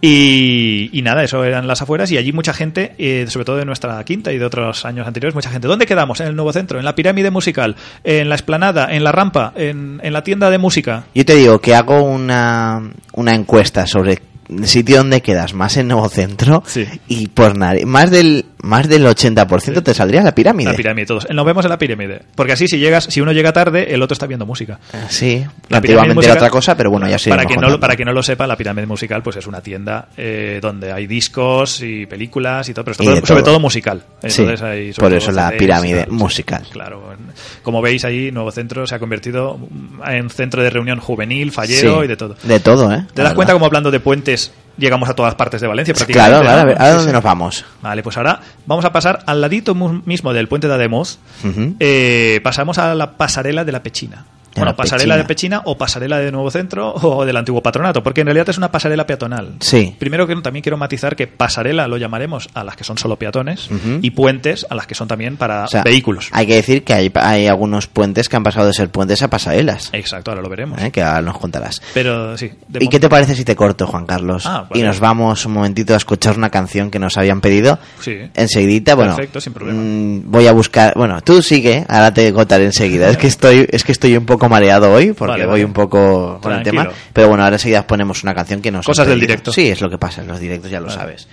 [0.00, 3.64] Y, y nada, eso eran las afueras y allí mucha gente, eh, sobre todo de
[3.64, 5.68] nuestra quinta y de otros años anteriores, mucha gente.
[5.68, 6.20] ¿Dónde quedamos?
[6.20, 10.00] En el nuevo centro, en la pirámide musical, en la esplanada, en la rampa, en,
[10.02, 11.04] en la tienda de música.
[11.14, 15.88] Yo te digo que hago una, una encuesta sobre el sitio donde quedas más en
[15.88, 16.86] Nuevo Centro Sí.
[17.08, 20.70] y por nariz, más del más del 80% te saldría la pirámide.
[20.70, 21.26] La pirámide, todos.
[21.30, 22.22] Nos vemos en la pirámide.
[22.34, 24.78] Porque así, si llegas, si uno llega tarde, el otro está viendo música.
[24.92, 27.30] Ah, Sí, La antiguamente era otra cosa, pero bueno, ya sí.
[27.30, 30.08] para que no para que no lo sepa la pirámide musical pues es una tienda
[30.16, 33.60] eh, donde hay discos y películas y todo pero Y sobre, todo.
[33.60, 36.62] musical Sí, Entonces hay sobre por eso la pirámide sí, musical.
[36.70, 37.14] claro
[37.62, 39.58] como veis ahí Nuevo Centro se ha convertido
[40.06, 43.04] en centro de reunión juvenil fallero Sí, y de todo De todo, ¿eh?
[43.14, 46.44] te das cuenta como hablando de puentes llegamos a todas partes de Valencia prácticamente Claro,
[46.44, 47.14] claro, a ver, ¿ahora Sí, dónde sí.
[47.14, 47.64] nos vamos?
[47.82, 51.18] Vale, pues ahora vamos a pasar al ladito mismo del puente de Ademuz.
[51.44, 51.76] Ujú.
[51.80, 54.24] eh, pasamos a la pasarela de la Pechina.
[54.54, 55.16] Bueno, la pasarela Pechina.
[55.16, 58.58] de Pechina o pasarela de Nuevo Centro o del antiguo patronato, porque en realidad es
[58.58, 59.54] una pasarela peatonal.
[59.60, 59.94] Sí.
[59.98, 63.68] Primero que también quiero matizar que pasarela lo llamaremos a las que son solo peatones
[64.02, 66.28] y puentes a las que son también para O sea, vehículos.
[66.32, 69.28] Hay que decir que hay, hay algunos puentes que han pasado de ser puentes a
[69.28, 69.90] pasarelas.
[69.92, 70.80] Exacto, ahora lo veremos.
[70.82, 70.90] ¿eh?
[70.90, 71.80] Que ahora nos contarás.
[71.92, 72.50] Pero sí.
[72.80, 74.44] ¿Y qué te parece si te corto, Juan Carlos?
[74.46, 74.80] Ah, vale.
[74.80, 77.78] Y nos vamos un momentito a escuchar una canción que nos habían pedido.
[78.00, 78.18] Sí.
[78.34, 79.80] Enseguidita, bueno, Perfecto, sin problema.
[79.80, 83.08] mm, voy a buscar, bueno, tú sigue, ahora te contaré enseguida.
[83.08, 85.64] Es que estoy, es que estoy un poco mareado hoy porque Vale, voy vale.
[85.64, 86.88] un poco con el tema.
[87.12, 88.86] Pero bueno, ahora enseguida ponemos una canción que nos.
[88.86, 89.52] Cosas del directo.
[89.52, 90.98] Sí, es lo que pasa en los directos, ya lo Vale.
[90.98, 91.28] sabes.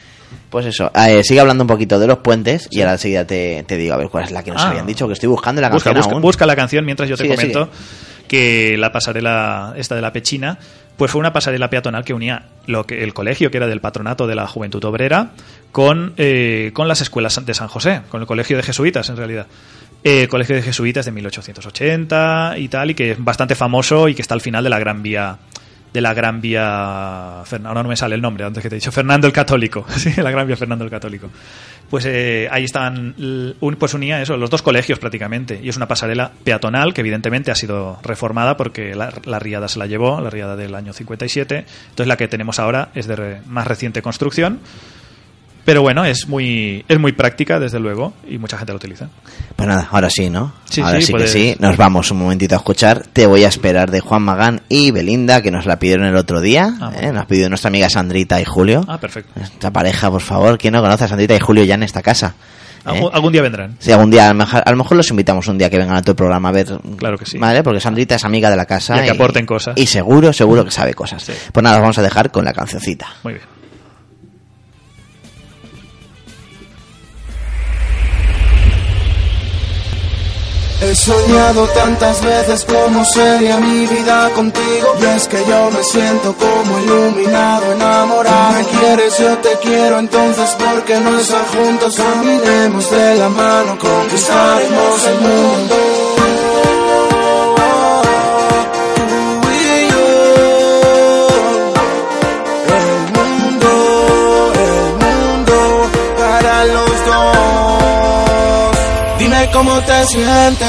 [0.50, 3.78] Pues eso, eh, sigue hablando un poquito de los puentes y ahora enseguida te, te
[3.78, 4.70] digo a ver cuál es la que nos Ah.
[4.70, 6.22] habían dicho, que estoy buscando la busca, canción busca, aún.
[6.22, 7.70] busca la canción mientras yo te Sigue, comento
[8.28, 10.58] que la pasarela esta de la Pechina
[10.98, 14.28] pues fue una pasarela peatonal que unía lo que el colegio que era del patronato
[14.28, 15.32] de la Juventud Obrera
[15.72, 19.48] con, eh, con las escuelas de San José, con el colegio de jesuitas en realidad.
[20.04, 24.22] Eh, colegio de jesuitas de 1880 y tal y que es bastante famoso y que
[24.24, 25.38] está al final de la Gran Vía
[25.94, 28.92] de la Gran Vía ahora no me sale el nombre antes que te he dicho
[28.94, 31.30] Fernando el Católico sí la Gran Vía Fernando el Católico.
[31.90, 33.14] Pues eh, ahí están
[33.78, 37.56] pues unía eso los dos colegios prácticamente y es una pasarela peatonal que evidentemente ha
[37.56, 41.58] sido reformada porque la, la riada se la llevó la riada del año 57
[41.90, 44.62] entonces la que tenemos ahora es de re- más reciente construcción
[45.66, 49.10] pero bueno es muy es muy práctica desde luego y mucha gente la utiliza
[49.56, 50.54] Pues nada, ahora sí, ¿no?
[50.66, 51.56] Sí, ahora sí, sí, puedes- que sí.
[51.60, 53.06] Nos vamos un momentito a escuchar.
[53.14, 56.42] Te voy a esperar de Juan Magán y Belinda, que nos la pidieron el otro
[56.42, 56.74] día.
[56.80, 57.12] Ah, ¿eh?
[57.12, 58.84] Nos pidió nuestra amiga Sandrita y Julio.
[58.88, 60.58] ah perfecto Esta pareja, por favor.
[60.58, 62.36] ¿Quién no conoce a Sandrita y Julio ya en esta casa?
[62.84, 63.00] ¿Eh?
[63.14, 65.58] algún, día vendrán Sí, algún día, a lo, mejor, a lo mejor los invitamos un
[65.60, 66.66] día que vengan a tu programa a ver.
[66.98, 67.38] Claro que sí.
[67.38, 67.62] ¿Vale?
[67.62, 69.00] Porque Sandrita es amiga de la casa.
[69.00, 69.78] Y que aporten cosas.
[69.78, 71.22] Y seguro, seguro que sabe cosas.
[71.22, 71.34] Sí.
[71.52, 73.08] Pues nada, os vamos a dejar con la cancioncita.
[73.24, 73.61] muy bien
[80.82, 84.96] He soñado tantas veces cómo sería mi vida contigo.
[85.00, 88.54] Y es que yo me siento como iluminado, enamorado.
[88.54, 91.96] Me quieres, yo te quiero, entonces ¿por qué no estar juntos?
[91.96, 96.01] Caminemos de la mano, conquistaremos el mundo
[109.42, 110.68] Te sientes.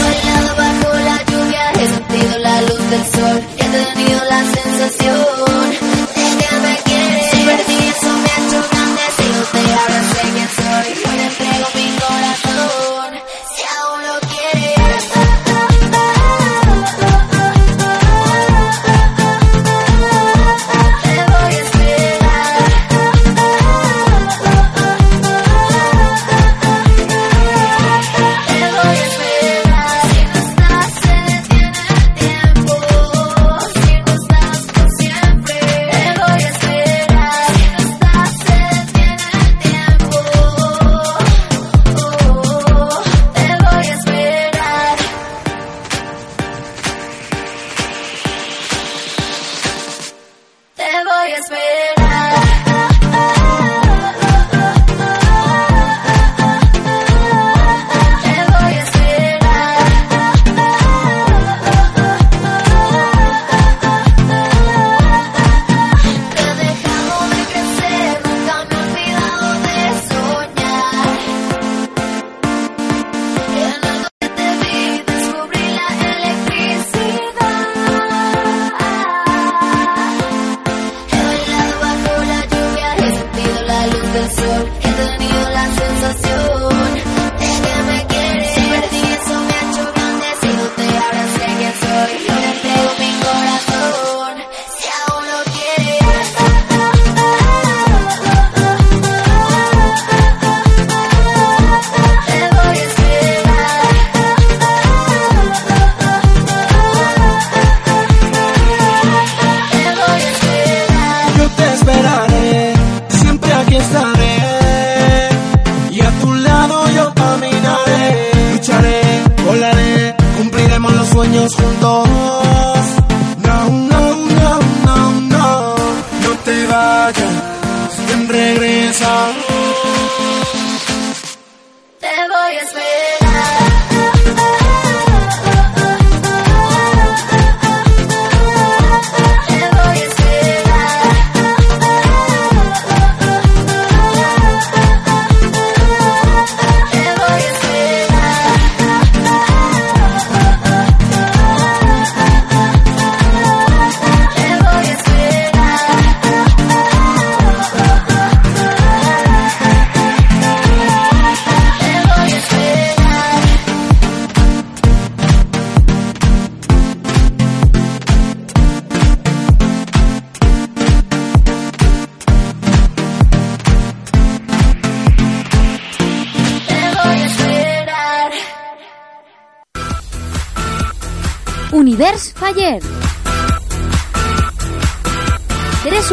[0.00, 5.83] Bailado bajo la lluvia, he sentido la luz del sol, he tenido la sensación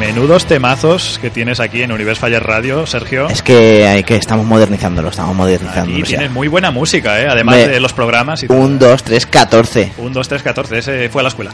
[0.00, 3.28] Menudos temazos que tienes aquí en Universe Fire Radio, Sergio.
[3.28, 5.98] Es que hay que estamos modernizándolo, estamos modernizando.
[5.98, 7.26] Y tienes muy buena música, ¿eh?
[7.28, 8.42] además de los programas.
[8.42, 8.58] Y todo.
[8.58, 9.92] Un, dos, tres, catorce.
[9.98, 10.78] Un, dos, tres, catorce.
[10.78, 11.50] Ese fue a la escuela.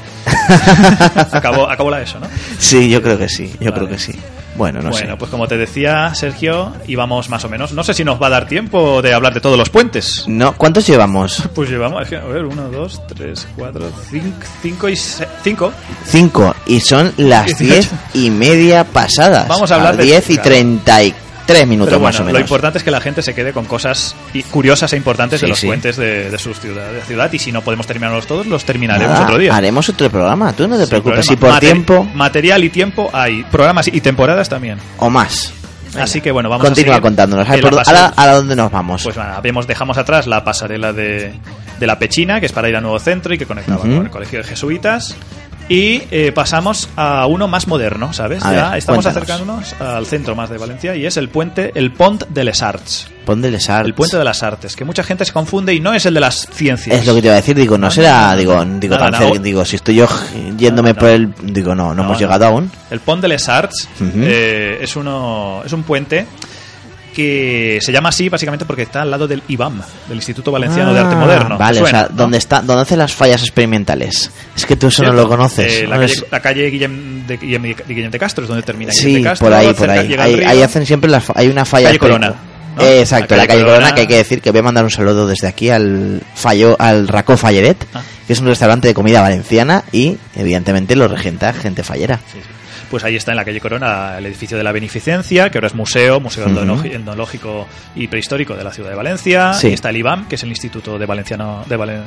[1.32, 2.26] acabó, acabó la ESO, ¿no?
[2.58, 3.72] Sí, yo creo que sí, yo Vale.
[3.74, 4.12] creo que sí.
[4.56, 5.16] Bueno, no bueno, sé.
[5.18, 7.72] pues como te decía, Sergio, íbamos más o menos.
[7.72, 10.24] No sé si nos va a dar tiempo de hablar de todos los puentes.
[10.28, 11.42] No, ¿cuántos llevamos?
[11.56, 15.72] Pues llevamos, a ver, uno, dos, tres, cuatro, cinco, cinco y se- cinco.
[16.06, 16.54] Cinco.
[16.66, 19.48] Y son las diez y media pasadas.
[19.48, 21.12] Vamos a hablar de- diez y treinta y
[21.46, 22.40] tres minutos Pero más o lo menos.
[22.40, 24.14] importante es que la gente se quede con cosas
[24.50, 25.66] curiosas e importantes Sí, de los sí.
[25.66, 27.32] puentes de, de su ciudad, de ciudad.
[27.32, 29.54] Y si no podemos terminarlos todos, los terminaremos Nada, otro día.
[29.54, 31.26] Haremos otro programa, tú no te Sin preocupes.
[31.26, 31.30] problema.
[31.30, 33.42] Si por tiempo Material y tiempo hay.
[33.44, 34.78] Programas y temporadas también.
[34.98, 35.52] o más.
[36.00, 37.48] Así que bueno, vamos Continúa a contándonos.
[37.48, 37.82] A por-
[38.16, 39.04] ¿A dónde nos vamos?
[39.04, 41.32] Pues bueno, habíamos, dejamos atrás la pasarela de,
[41.78, 44.10] de la Pechina, que es para ir al nuevo centro y que conectaba con el
[44.10, 45.14] Colegio de Jesuitas.
[45.68, 48.44] Y eh, pasamos a uno más moderno, ¿sabes?
[48.44, 49.16] A ya ver, estamos cuéntanos.
[49.30, 53.08] acercándonos al centro más de Valencia y es el puente, el Pont de les Arts.
[53.24, 53.86] Ponte les arts.
[53.86, 56.20] El puente de las artes, que mucha gente se confunde y no es el de
[56.20, 56.98] las ciencias.
[57.00, 59.10] Es lo que te iba a decir, digo, no No, será, no, digo, digo, Nada,
[59.12, 60.08] tan cerca, digo, si estoy yo
[60.58, 62.70] yéndome No, por el, digo, no, no, hemos llegado aún.
[62.90, 64.10] El Pont de les Arts Ujú.
[64.16, 66.26] eh, es, uno, es un puente
[67.14, 71.00] que se llama así básicamente porque está al lado del IBAM, del Instituto Valenciano de
[71.00, 71.56] Arte Ah, Moderno.
[71.58, 72.16] Vale, ¿Te suena, o sea, no?
[72.16, 74.30] ¿dónde está, dónde hace las fallas experimentales?
[74.56, 75.72] Es que tú eso no lo conoces.
[75.82, 78.90] Eh, la, calle, la calle Guillem de, Guillem de Guillem de Castro es donde termina
[78.92, 79.46] Guillem Sí, de Castro.
[79.46, 80.14] por ahí, por ahí.
[80.18, 81.86] Ahí, hacen siempre las, hay una falla.
[81.88, 82.34] Calle Corona,
[82.76, 82.82] ¿no?
[82.82, 83.94] Eh, exacto, La la calle Corona, Corona.
[83.94, 87.06] que hay que decir que voy a mandar un saludo desde aquí al fallo, al
[87.06, 88.02] Racó Falledet, Ah.
[88.26, 92.18] que es un restaurante de comida valenciana y evidentemente lo regenta gente fallera.
[92.32, 92.48] Sí, sí.
[92.90, 95.74] Pues ahí está en la calle Corona el edificio de la Beneficencia, que ahora es
[95.74, 99.52] museo, museo etnológi- etnológico y prehistórico de la ciudad de Valencia.
[99.54, 99.68] Sí.
[99.68, 102.02] Y está el IBAM, que es el Instituto de Valenciano de Valen-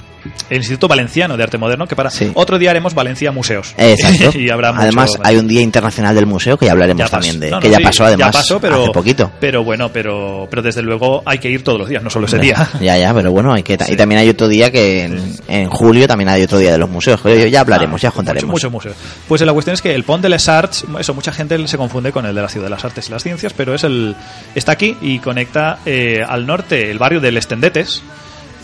[0.50, 2.32] el Instituto Valenciano de Arte Moderno, que para Sí.
[2.34, 3.74] otro día haremos Valencia Museos.
[3.78, 4.38] Exacto.
[4.40, 7.40] y habrá mucho- además, hay un Día Internacional del Museo que ya hablaremos Ya también
[7.40, 7.50] de.
[7.50, 9.32] No, no, que ya sí, pasó además ya pasó, pero, hace poquito.
[9.40, 12.40] Pero bueno, pero, pero desde luego hay que ir todos los días, no solo ese
[12.40, 12.56] día.
[12.80, 16.08] Ya, ya, pero bueno, hay que y también hay otro día que en, en julio
[16.08, 17.20] también hay otro día de los museos.
[17.50, 18.52] Ya hablaremos, ya contaremos.
[18.52, 18.96] Muchos museos.
[19.28, 22.12] Pues la cuestión es que el Pont de les Arts, eso mucha gente se confunde
[22.12, 24.16] con el de la Ciudad de las Artes y las Ciencias, pero es el
[24.56, 28.02] está aquí y conecta eh, al norte el barrio del Estendetes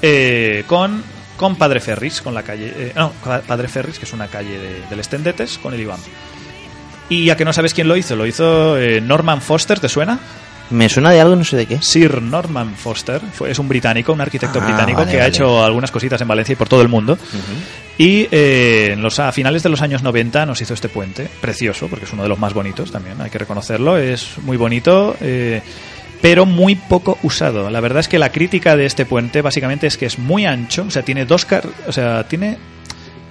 [0.01, 1.03] eh, con
[1.37, 3.11] con Padre Ferris, con la calle eh, no,
[3.47, 5.99] Padre Ferris, que es una calle de- del Estendetes con el IBAM.
[7.09, 10.19] Y a que no sabes quién lo hizo, lo hizo eh, Norman Foster, ¿te suena?
[10.69, 11.81] Me suena de algo, no sé de qué.
[11.81, 15.63] Sir Norman Foster fue, es un británico, un arquitecto Ah, británico vale, que ha hecho
[15.63, 17.17] algunas cositas en Valencia y por todo el mundo.
[17.97, 21.87] Y eh, en los, a finales de los años 90 nos hizo este puente, precioso,
[21.87, 25.15] porque es uno de los más bonitos también, hay que reconocerlo, es muy bonito.
[25.21, 25.61] eh,
[26.23, 27.69] pero muy poco usado.
[27.69, 30.85] La verdad es que la crítica de este puente básicamente es que es muy ancho,
[30.87, 32.57] o sea, tiene dos car o sea, tiene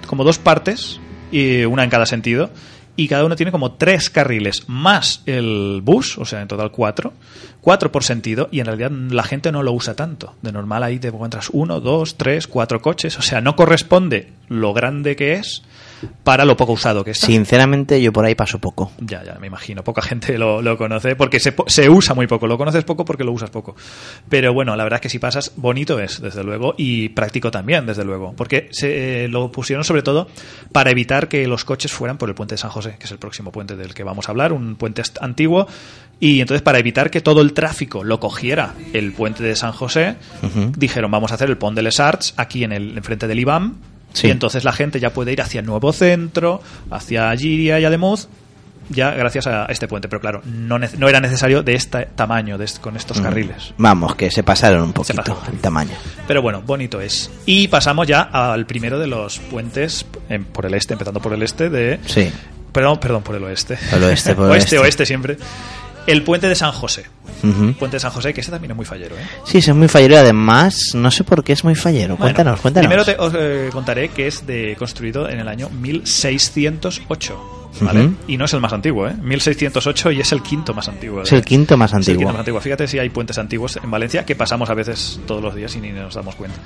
[0.05, 0.99] como dos partes
[1.31, 2.51] y una en cada sentido
[2.95, 7.13] y cada uno tiene como tres carriles más el bus, o sea, en total cuatro,
[7.61, 10.35] cuatro por sentido y en realidad la gente no lo usa tanto.
[10.41, 14.73] De normal ahí te encuentras uno, dos, tres, cuatro coches, o sea, no corresponde lo
[14.73, 15.63] grande que es
[16.23, 17.27] para lo poco usado que está.
[17.27, 18.91] Sinceramente, yo por ahí paso poco.
[18.99, 19.83] Ya, ya, me imagino.
[19.83, 22.47] Poca gente lo, lo conoce porque se, se usa muy poco.
[22.47, 23.75] Lo conoces poco porque lo usas poco.
[24.29, 27.85] Pero bueno, la verdad es que si pasas, bonito es, desde luego, y práctico también,
[27.85, 28.33] desde luego.
[28.35, 30.27] Porque se eh, lo pusieron sobre todo
[30.71, 33.17] para evitar que los coches fueran por el puente de San José, que es el
[33.19, 35.67] próximo puente del que vamos a hablar, un puente antiguo.
[36.19, 40.15] Y entonces, para evitar que todo el tráfico lo cogiera el puente de San José,
[40.77, 43.75] dijeron, vamos a hacer el Pont de les Arts aquí en el enfrente del IBAM.
[44.13, 44.27] Sí.
[44.27, 46.61] Y entonces la gente ya puede ir hacia el Nuevo Centro,
[46.91, 48.27] hacia Giria y Ademuz,
[48.89, 50.07] ya gracias a este puente.
[50.07, 53.73] Pero claro, no, no era necesario de este tamaño, de est- con estos carriles.
[53.77, 55.93] Vamos, que se pasaron un poquito el tamaño.
[56.27, 57.31] Pero bueno, bonito es.
[57.45, 61.41] Y pasamos ya al primero de los puentes em, por el este, empezando por el
[61.43, 61.99] este de...
[62.05, 62.31] Sí.
[62.71, 63.77] Perdón, perdón, por el oeste.
[63.89, 64.79] Por el oeste, por el oeste, oeste.
[64.79, 65.37] oeste siempre.
[66.07, 67.05] El puente de San José.
[67.79, 69.21] Puente de San José, que ese también es muy fallero, ¿eh?
[69.45, 72.15] Sí, es muy fallero y además, no sé por qué es muy fallero.
[72.15, 72.87] Bueno, cuéntanos, cuéntanos.
[72.87, 77.59] Primero te, os eh, contaré que es de construido en el año 1608.
[77.81, 78.05] ¿vale?
[78.05, 78.15] Ujú.
[78.27, 79.13] Y no es el más antiguo, ¿eh?
[79.21, 81.23] 1608 y es el quinto más antiguo.
[81.23, 82.17] Es el quinto más Es el antiguo.
[82.19, 82.61] quinto más antiguo.
[82.61, 85.79] Fíjate si hay puentes antiguos en Valencia que pasamos a veces todos los días y
[85.79, 86.57] ni nos damos cuenta.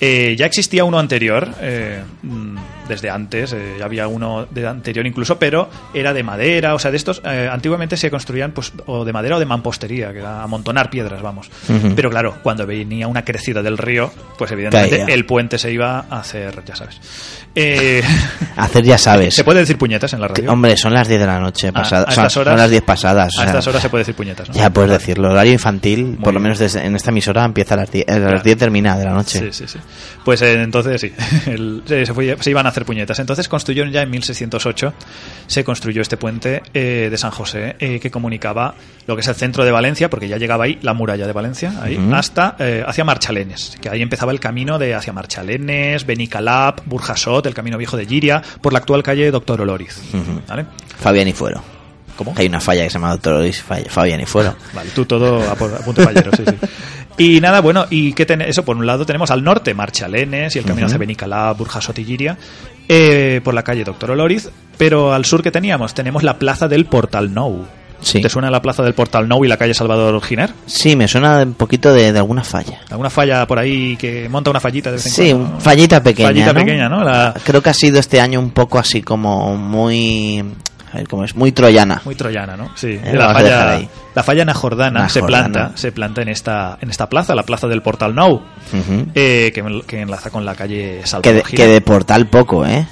[0.00, 2.56] Eh, ya existía uno anterior, eh, mm,
[2.88, 6.96] desde antes, eh, había uno de anterior incluso, pero era de madera, o sea, de
[6.96, 10.90] estos eh, antiguamente se construían pues o de madera o de mampostería, que era amontonar
[10.90, 11.50] piedras, vamos.
[11.94, 15.14] Pero claro, cuando venía una crecida del río, pues evidentemente Caía.
[15.14, 17.00] el puente se iba a hacer, ya sabes.
[17.54, 18.02] Eh,
[18.56, 19.34] Hacer ya sabes.
[19.34, 20.52] ¿Se puede decir puñetas en la radio?
[20.52, 22.08] Hombre, son las 10 de la noche Ah, pasadas.
[22.08, 23.32] a son, estas horas- son las 10 pasadas.
[23.36, 24.54] o a sea, estas horas se puede decir puñetas, ¿no?
[24.54, 25.30] Ya puedes decirlo.
[25.30, 28.20] Horario infantil, por lo menos desde, en esta emisora, empieza a las 10, a las
[28.28, 28.42] Claro.
[28.42, 29.38] 10 termina de la noche.
[29.40, 29.78] Sí, sí, sí.
[30.24, 31.12] Pues eh, entonces sí,
[31.46, 33.18] el- se, se fue- se iban a hacer puñetas.
[33.18, 34.92] Entonces construyeron ya en 1608,
[35.46, 38.74] se construyó este puente eh, de San José eh, que comunicaba
[39.06, 41.74] lo que es el centro de Valencia, porque ya llegaba ahí la muralla de Valencia,
[41.82, 47.46] ahí, hasta eh, hacia Marchalenes, que ahí empezaba el camino de hacia Marchalenes, Benicalap, Burjasot,
[47.46, 50.00] el camino viejo de Giria, por la actual calle Doctor Oloriz.
[50.98, 51.77] Fabián y Fuero.
[52.18, 52.34] ¿Cómo?
[52.36, 54.54] Hay una falla que se llama Doctor Luis Fabián y Fuero.
[54.74, 56.56] Vale, tú todo a, por- a punto fallero, sí, sí.
[57.16, 60.58] Y nada, bueno, y que ten- eso por un lado tenemos al norte Marchalenes y
[60.58, 60.90] el camino Ujú.
[60.90, 61.56] hacia Benicalá,
[61.94, 62.36] Giria,
[62.88, 66.86] eh, por la calle Doctor Oloriz, pero al sur que teníamos tenemos la plaza del
[66.86, 67.64] Portal Nou.
[68.00, 68.20] Sí.
[68.20, 70.50] ¿Te suena la plaza del Portal Nou y la calle Salvador Giner?
[70.66, 72.78] Sí, me suena un poquito de, de alguna falla.
[72.90, 75.58] ¿Alguna falla por ahí que monta una fallita de vez en Sí, cuando?
[75.60, 76.28] fallita pequeña.
[76.28, 76.60] Fallita ¿no?
[76.60, 77.02] pequeña, ¿no?
[77.02, 80.44] La- Creo que ha sido este año un poco así como muy.
[81.08, 82.02] Cómo es, muy troyana.
[82.04, 82.70] Muy troyana, ¿no?
[82.74, 82.98] Sí.
[83.02, 83.80] Eh, la, falla,
[84.14, 85.48] la falla najordana se Najordana.
[85.52, 88.34] planta, se planta en esta, en esta plaza, la plaza del Portal Nou,
[88.72, 89.06] Ujú.
[89.14, 91.66] eh, que, que enlaza con la calle que, Salvador Giner.
[91.66, 92.86] que de portal poco, ¿eh?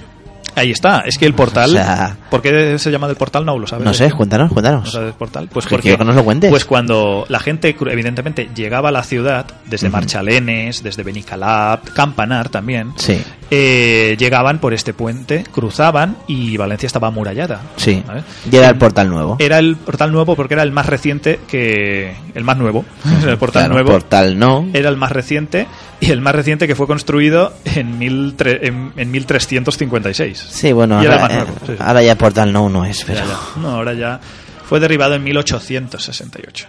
[0.54, 1.70] Ahí está, es que el portal.
[1.70, 3.44] O sea- ¿Por qué se llama del portal?
[3.44, 3.84] No lo sabes.
[3.84, 4.84] No sé, cuéntanos, cuéntanos.
[4.86, 5.48] ¿No sabes portal?
[5.52, 5.82] Pues Que porque.
[5.82, 6.50] quiero que nos lo cuentes.
[6.50, 12.92] Pues cuando la gente, evidentemente, llegaba a la ciudad, desde Marchalenes, desde Benicalap, Campanar también,
[12.96, 13.20] Sí.
[13.50, 17.60] eh, llegaban por este puente, cruzaban y Valencia estaba amurallada.
[17.76, 18.02] Sí.
[18.50, 19.36] Y era el portal nuevo.
[19.38, 22.14] Era el portal nuevo porque era el más reciente que.
[22.34, 22.84] El más nuevo.
[23.26, 23.92] el portal Claro, nuevo.
[23.92, 24.66] Portal no.
[24.72, 25.66] Era el más reciente
[26.00, 30.35] y el más reciente que fue construido en, mil tre- en, en 1356.
[30.40, 31.82] Sí, bueno, Y era ahora, el más eh, nuevo, sí, sí.
[31.84, 33.18] ahora ya portal no no es, pero.
[33.20, 33.38] Ya, ya.
[33.60, 34.20] No, ahora ya
[34.68, 36.66] fue derribado en 1868.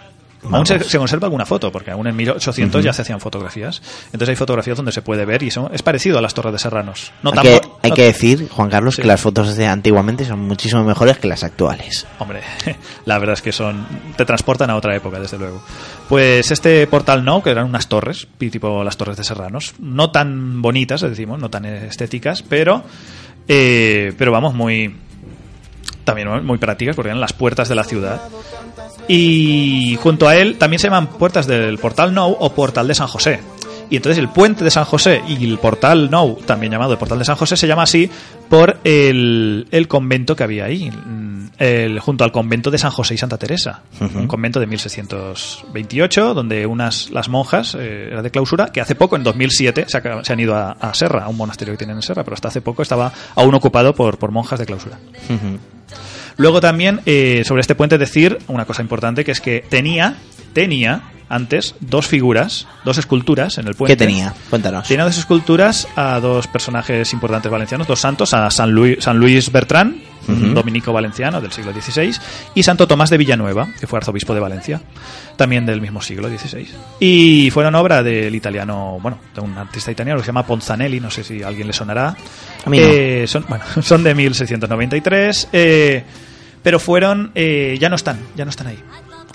[0.49, 3.81] Aún se, se conserva alguna foto, porque aún en 1800 ya se hacían fotografías.
[4.05, 6.59] Entonces hay fotografías donde se puede ver y son, es parecido a las Torres de
[6.59, 7.11] Serranos.
[7.21, 9.01] No hay, tan que, hay no- que decir, Juan Carlos, Sí.
[9.01, 12.05] que las fotos de antiguamente son muchísimo mejores que las actuales.
[12.19, 12.43] Hombre,
[13.05, 15.61] la verdad es que son te transportan a otra época, desde luego.
[16.07, 20.61] Pues este portal no, que eran unas torres, tipo las torres de Serranos, no tan
[20.61, 22.83] bonitas, decimos, no tan estéticas, pero
[23.47, 24.95] eh, pero vamos muy
[26.03, 28.21] también muy prácticas porque eran las puertas de la ciudad.
[29.09, 33.07] Y junto a él también se llaman puertas del portal Nou o portal de San
[33.07, 33.39] José.
[33.89, 37.19] Y entonces el puente de San José y el portal Nou, también llamado el portal
[37.19, 38.09] de San José, se llama así
[38.49, 43.13] por el, el convento que había ahí, mm, el- junto al convento de San José
[43.13, 43.83] y Santa Teresa.
[44.01, 49.15] Un convento de 1628, donde unas las monjas, eh, era de clausura, que hace poco,
[49.15, 51.95] en 2007, se, acaba- se han ido a, a Serra, a un monasterio que tienen
[51.97, 54.97] en Serra, pero hasta hace poco estaba aún ocupado por, por monjas de clausura.
[55.29, 55.57] Ujú.
[56.37, 60.15] Luego también, eh, sobre este puente, decir una cosa importante, que es que tenía,
[60.53, 63.97] tenía antes dos figuras, dos esculturas en el puente.
[63.97, 64.33] ¿Qué tenía?
[64.49, 64.87] Cuéntanos.
[64.87, 69.51] Tenía dos esculturas a dos personajes importantes valencianos, dos santos, a San Luis, San Luis
[69.51, 72.15] Bertrán, dominico valenciano del siglo XVI,
[72.53, 74.81] y Santo Tomás de Villanueva, que fue arzobispo de Valencia,
[75.35, 76.67] también del mismo siglo XVI.
[76.99, 81.09] Y fueron obra del italiano, bueno, de un artista italiano que se llama Ponzanelli, no
[81.09, 82.15] sé si a alguien le sonará.
[82.65, 82.87] A mí no.
[82.87, 86.03] Eh, son, bueno, son de 1693, eh,
[86.67, 88.77] pero fueron, eh, ya no están, ya no están ahí.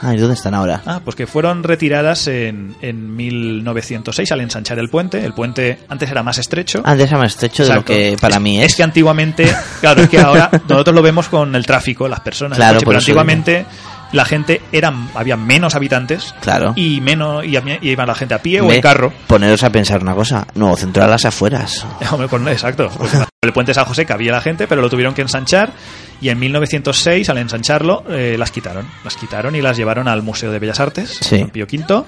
[0.00, 0.82] Ay, ¿dónde están ahora?
[0.84, 5.24] Ah, pues que fueron retiradas en, en 1906 al ensanchar el puente.
[5.24, 6.82] El puente antes era más estrecho.
[6.84, 7.92] Antes era más estrecho de lo Exacto.
[7.94, 8.66] que para Es- mí es.
[8.72, 12.58] Es que antiguamente, claro, es que ahora nosotros lo vemos con el tráfico, las personas,
[12.58, 13.64] el Claro, coche, por pero eso antiguamente
[14.12, 16.72] la gente era, había menos habitantes Claro.
[16.76, 19.12] y menos y, y iba la gente a pie o en carro.
[19.26, 20.46] Poneros a pensar una cosa.
[20.54, 21.86] Nuevo centro a las afueras.
[22.50, 22.90] Exacto.
[22.96, 25.72] Porque el puente San José cabía la gente, pero lo tuvieron que ensanchar
[26.20, 28.86] y en 1906, al ensancharlo, eh, las quitaron.
[29.04, 31.44] Las quitaron y las llevaron al Museo de Bellas Artes, Sí.
[31.52, 32.04] Pío V,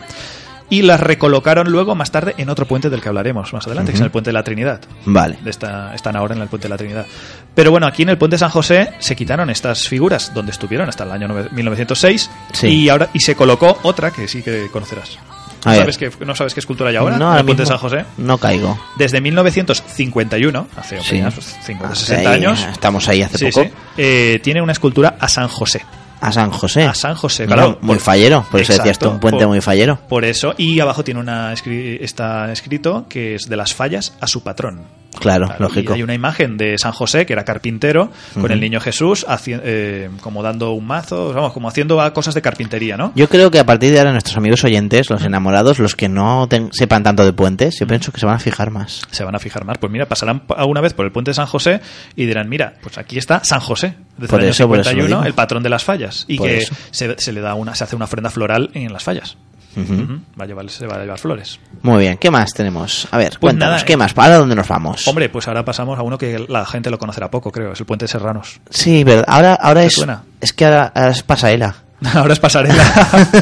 [0.75, 3.97] y las recolocaron luego más tarde en otro puente del que hablaremos más adelante, que
[3.97, 4.07] es Ujú.
[4.07, 4.81] el puente de la Trinidad.
[5.07, 5.39] Vale.
[5.43, 7.07] De esta, están ahora en el puente de la Trinidad.
[7.55, 10.89] Pero bueno, aquí en el puente de San José se quitaron estas figuras donde estuvieron
[10.89, 12.67] hasta el año nove- 1906 Sí.
[12.69, 15.19] y ahora y se colocó otra que sí que conocerás.
[15.65, 17.71] ¿No sabes, qué, ¿No sabes qué escultura hay ahora no, en ahora el puente de
[17.71, 18.05] mismo San José?
[18.19, 18.79] No caigo.
[18.99, 21.17] Desde 1951, hace Sí.
[21.17, 23.63] apenas, pues, 50, Ah, 60 ahí, años, Estamos ahí hace sí, poco.
[23.65, 25.83] sí, eh, tiene una escultura a San José.
[26.25, 26.83] A San José.
[26.85, 27.79] A San José, Mira, claro.
[27.83, 28.47] Muy Por- fallero.
[28.51, 29.99] Por eso decías Exacto, tú, un puente por- muy fallero.
[30.09, 34.43] Por eso, y abajo tiene una está escrito que es de las fallas a su
[34.43, 34.83] patrón.
[35.21, 35.93] Claro, Claro, lógico.
[35.93, 38.11] Y hay una imagen de San José, que era carpintero,
[38.41, 42.97] con el niño Jesús, eh, como dando un mazo, vamos, como haciendo cosas de carpintería,
[42.97, 43.13] ¿no?
[43.15, 46.49] Yo creo que a partir de ahora nuestros amigos oyentes, los enamorados, los que no
[46.73, 49.03] sepan tanto de puentes, yo pienso que se van a fijar más.
[49.11, 49.79] Se van a fijar más.
[49.79, 51.81] Pues mira, pasarán alguna vez por el puente de San José
[52.17, 54.91] y dirán, mira, pues aquí está San José, desde Por el año eso, por eso
[54.91, 55.27] lo 51, digo.
[55.27, 56.25] el patrón de las fallas.
[56.29, 59.37] Y Por que se le da una, se hace una ofrenda floral en las fallas.
[59.79, 61.59] Va a llevar, se va a llevar flores.
[61.83, 63.09] Muy bien, ¿qué más tenemos?
[63.11, 63.97] A ver, Pues cuéntanos, nada, ¿qué eh.
[63.97, 64.15] más?
[64.15, 65.07] ¿Para dónde nos vamos?
[65.09, 67.73] Hombre, pues ahora pasamos a uno que la gente lo conocerá poco, creo.
[67.73, 68.61] Es el puente de Serranos.
[68.71, 69.25] Sí, verdad.
[69.29, 69.93] Ahora, ahora ¿Te es.
[69.95, 70.23] suena?
[70.41, 71.75] Es que ahora, ahora es pasarela.
[72.15, 72.85] Ahora es pasarela.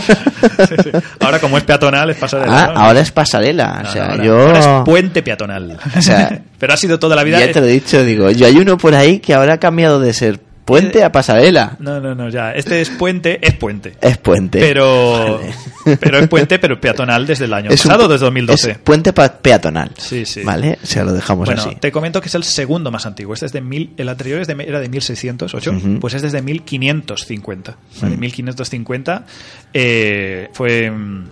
[0.68, 0.91] Sí, sí.
[1.20, 2.64] Ahora como es peatonal es pasarela.
[2.64, 2.80] Ah, ¿no?
[2.80, 3.80] ahora es pasarela.
[3.83, 4.41] No, o sea, ahora- yo.
[4.41, 5.78] ahora es puente peatonal.
[5.97, 7.41] O sea, Pero ha sido toda la vida.
[7.41, 9.99] Ya te lo he dicho, digo, yo hay uno por ahí que ahora ha cambiado
[10.01, 11.77] de ser puente a pasarela.
[11.81, 12.53] No, no, no, ya.
[12.55, 13.95] Este es puente, es puente.
[14.01, 14.61] Es puente.
[14.61, 15.39] Pero,
[15.85, 15.97] Vale.
[16.01, 18.71] pero es puente, pero peatonal desde el año Es un pasado, pu- desde 2012.
[18.71, 19.91] Es puente peatonal.
[19.99, 20.43] Sí, sí.
[20.43, 20.79] ¿Vale?
[20.83, 21.75] O sea, lo dejamos Bueno, así.
[21.77, 23.35] te comento que es el segundo más antiguo.
[23.35, 25.99] Este es de mil, el anterior es de, era de 1608, Ujú.
[26.01, 27.77] pues es desde 1550.
[28.01, 28.17] ¿vale?
[28.17, 29.27] 1550
[29.75, 31.25] eh, fue, mm,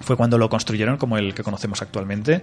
[0.00, 2.42] fue cuando lo construyeron como el que conocemos actualmente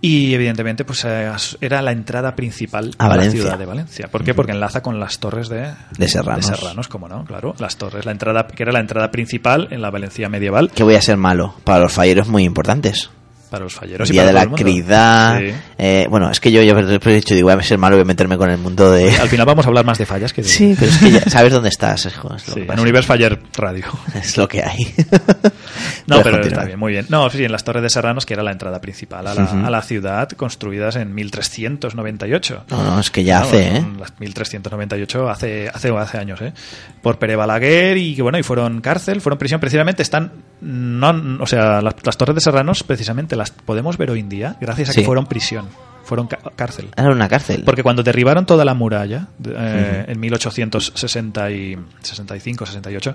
[0.00, 1.30] y evidentemente pues eh,
[1.60, 4.08] era la entrada principal A a, la ciudad de Valencia.
[4.08, 4.34] ¿Por qué?
[4.34, 6.48] Porque enlaza con las torres de, De Serranos.
[6.48, 9.82] de Serranos, como no, claro, las torres, la entrada que era la entrada principal en
[9.82, 11.54] la Valencia medieval Que voy a ser malo.
[11.64, 13.10] Para los falleros muy importantes.
[13.48, 15.38] Para los falleros El y día para de la cridad.
[15.40, 15.52] Sí.
[15.78, 18.04] eh, bueno, es que yo ya he dicho, digo, voy a ser malo, voy a
[18.04, 19.10] meterme con el mundo de.
[19.16, 20.48] Al final vamos a hablar más de fallas que de...
[20.48, 22.06] Sí, pero es que ya sabes dónde estás.
[22.06, 22.78] Es, lo Sí, que en.
[22.80, 23.86] Universe Faller Radio.
[24.14, 24.94] Es lo que hay.
[26.06, 26.44] No, Puedes pero continuar.
[26.46, 27.06] está bien, muy bien.
[27.08, 29.66] No, sí, en las Torres de Serranos, que era la entrada principal a la, Ujú.
[29.66, 32.64] a la ciudad, construidas en 1398.
[32.70, 33.80] No, no, es que ya No, hace, ¿eh?
[33.80, 36.52] son las 1398 hace, hace, hace años, ¿eh?
[37.02, 41.46] Por Pere Balaguer y que bueno, y fueron cárcel, fueron prisión, precisamente están, no, o
[41.46, 44.92] sea, las, las Torres de Serranos precisamente las podemos ver hoy en día gracias a
[44.92, 45.00] Sí.
[45.00, 45.66] que fueron prisión,
[46.08, 46.88] fueron cárcel.
[46.96, 47.62] Era una cárcel.
[47.64, 53.14] Porque cuando derribaron toda la muralla, eh, en 1865-68,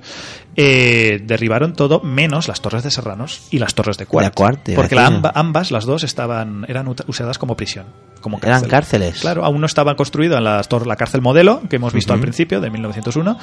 [0.55, 4.25] eh, derribaron todo menos las torres de Serranos y las torres de Cuart.
[4.27, 7.85] De Cuart, de porque la amba- ambas, las dos, estaban eran usadas como prisión.
[8.21, 8.69] Como Eran cárcel.
[8.69, 9.19] cárceles.
[9.19, 12.19] Claro, aún no estaba construida la, tor- la cárcel modelo, que hemos visto Ujú.
[12.19, 13.37] al principio, de 1901,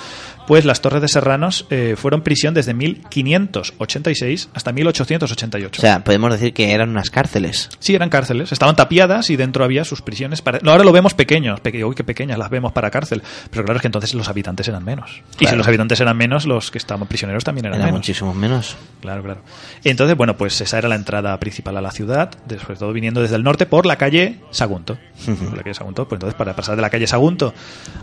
[0.46, 5.78] pues las torres de Serranos eh, fueron prisión desde 1586 hasta 1888.
[5.78, 7.68] O sea, podemos decir que eran unas cárceles.
[7.78, 8.52] Sí, eran cárceles.
[8.52, 10.40] Estaban tapiadas y dentro había sus prisiones.
[10.42, 10.60] Para...
[10.62, 11.58] No, ahora lo vemos pequeños.
[11.60, 11.84] Peque...
[11.84, 13.22] Uy, qué pequeñas las vemos para cárcel.
[13.50, 15.22] Pero claro, es que entonces los habitantes eran menos.
[15.40, 17.98] Y si los habitantes eran menos, los que estaban prisioneros también eran Era menos.
[18.00, 18.76] muchísimo menos.
[19.00, 19.40] Claro, claro.
[19.84, 22.30] Entonces, bueno, pues esa era la entrada principal a la ciudad,
[22.62, 24.98] sobre todo viniendo desde el norte por la calle Sagunto.
[25.26, 26.06] Por la calle Sagunto.
[26.06, 27.52] Pues entonces, para pasar de la calle Sagunto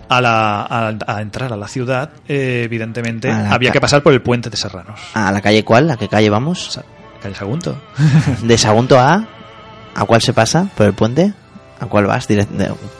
[0.10, 4.22] a, la, a, a entrar a la ciudad, eh, evidentemente, había que pasar por el
[4.22, 5.00] puente de Serranos.
[5.14, 5.92] ¿A la calle cuál?
[5.92, 6.74] ¿A qué calle vamos?
[6.74, 6.84] Sa-
[7.22, 7.76] Calle Sagunto.
[8.44, 9.28] ¿De Sagunto a?
[9.98, 10.70] ¿A cuál se pasa?
[10.78, 11.34] ¿Por el puente?
[11.80, 12.28] ¿A cuál vas?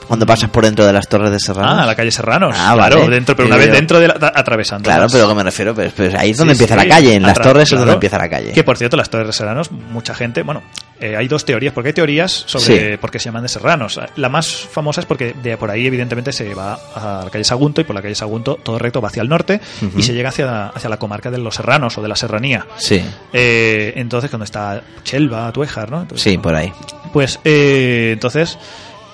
[0.08, 1.82] Cuando pasas por dentro de las Torres de Serrano.
[1.82, 2.56] Ah, la calle Serranos.
[2.58, 3.16] Ah, claro, vale.
[3.16, 4.84] dentro, pero una vez dentro de la, atravesando.
[4.84, 6.96] Claro, pero a lo que me refiero, pues ahí es donde Sí, empieza sí, la
[6.96, 7.14] calle.
[7.16, 8.52] En las torres es donde empieza la calle.
[8.52, 10.62] Que por cierto, las torres de Serranos, mucha gente, bueno,
[11.00, 12.98] eh, hay dos teorías, porque hay teorías sobre Sí.
[12.98, 14.00] por qué se llaman de Serranos.
[14.16, 17.82] La más famosa es porque de por ahí, evidentemente, se va a la calle Sagunto
[17.82, 19.60] y por la calle Sagunto todo recto va hacia el norte
[19.96, 22.66] y se llega hacia, hacia la comarca de los Serranos o de la Serranía.
[22.78, 23.04] Sí,
[23.34, 26.02] Eh, entonces, cuando está Chelva, Tuejar, ¿no?
[26.02, 26.72] Entonces, sí, por ahí.
[27.14, 28.58] Pues eh, entonces,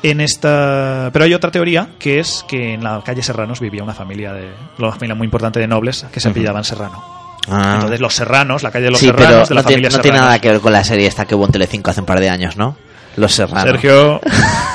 [0.04, 1.10] en esta.
[1.12, 4.51] Pero hay otra teoría que es que en la calle Serranos vivía una familia de.
[4.78, 7.04] Una familia muy importante de nobles que se apellidaban Serrano.
[7.47, 7.74] Ah.
[7.76, 10.39] Entonces, los Serranos, la calle de los sí, pero Serranos, de la no, tiene, nada
[10.39, 12.58] que ver con la serie esta que hubo en Telecinco hace un par de años,
[12.58, 12.78] ¿no?
[13.16, 13.64] Los Serranos.
[13.64, 14.22] Sergio.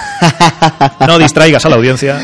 [1.07, 2.21] no distraigas a la audiencia.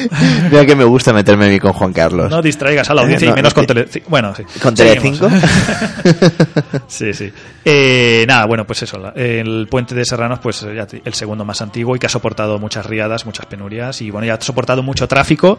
[0.50, 2.30] Mira que me gusta meterme a mí con Juan Carlos.
[2.30, 4.10] No distraigas a la audiencia No, y menos no, con Telecinco.
[4.10, 4.42] Bueno, sí.
[4.60, 4.74] ¿Con.
[4.74, 5.28] Telecinco?
[6.86, 7.32] sí, sí.
[7.64, 9.12] Eh, nada, bueno, pues eso.
[9.14, 12.58] El puente de Serranos, pues ya te- el segundo más antiguo y que ha soportado
[12.58, 15.58] muchas riadas, muchas penurias y bueno, ya ha soportado mucho tráfico,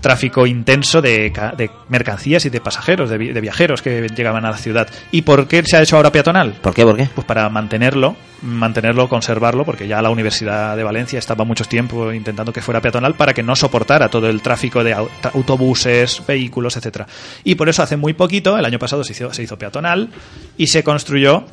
[0.00, 4.44] tráfico intenso de, ca- de mercancías y de pasajeros, de, vi- de viajeros que llegaban
[4.44, 4.88] a la ciudad.
[5.10, 6.52] ¿Y por qué se ha hecho ahora peatonal?
[6.60, 6.84] ¿Por qué?
[6.84, 7.08] ¿Por qué?
[7.14, 12.60] Pues para mantenerlo, mantenerlo, conservarlo, porque ya la Universidad de Valencia estaba tiempo intentando que
[12.62, 17.06] fuera peatonal para que no soportara todo el tráfico de autobuses, vehículos, etcétera.
[17.44, 20.10] Y por eso hace muy poquito, el año pasado se hizo, se hizo peatonal
[20.56, 21.44] y se construyó,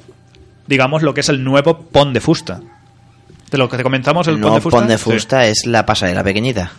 [0.67, 2.61] digamos, lo que es el nuevo Pont de Fusta.
[3.51, 4.77] De lo que te comentamos, el El Pont de Fusta.
[4.79, 5.03] Pont de Sí.
[5.03, 6.71] Fusta es la pasarela pequeñita,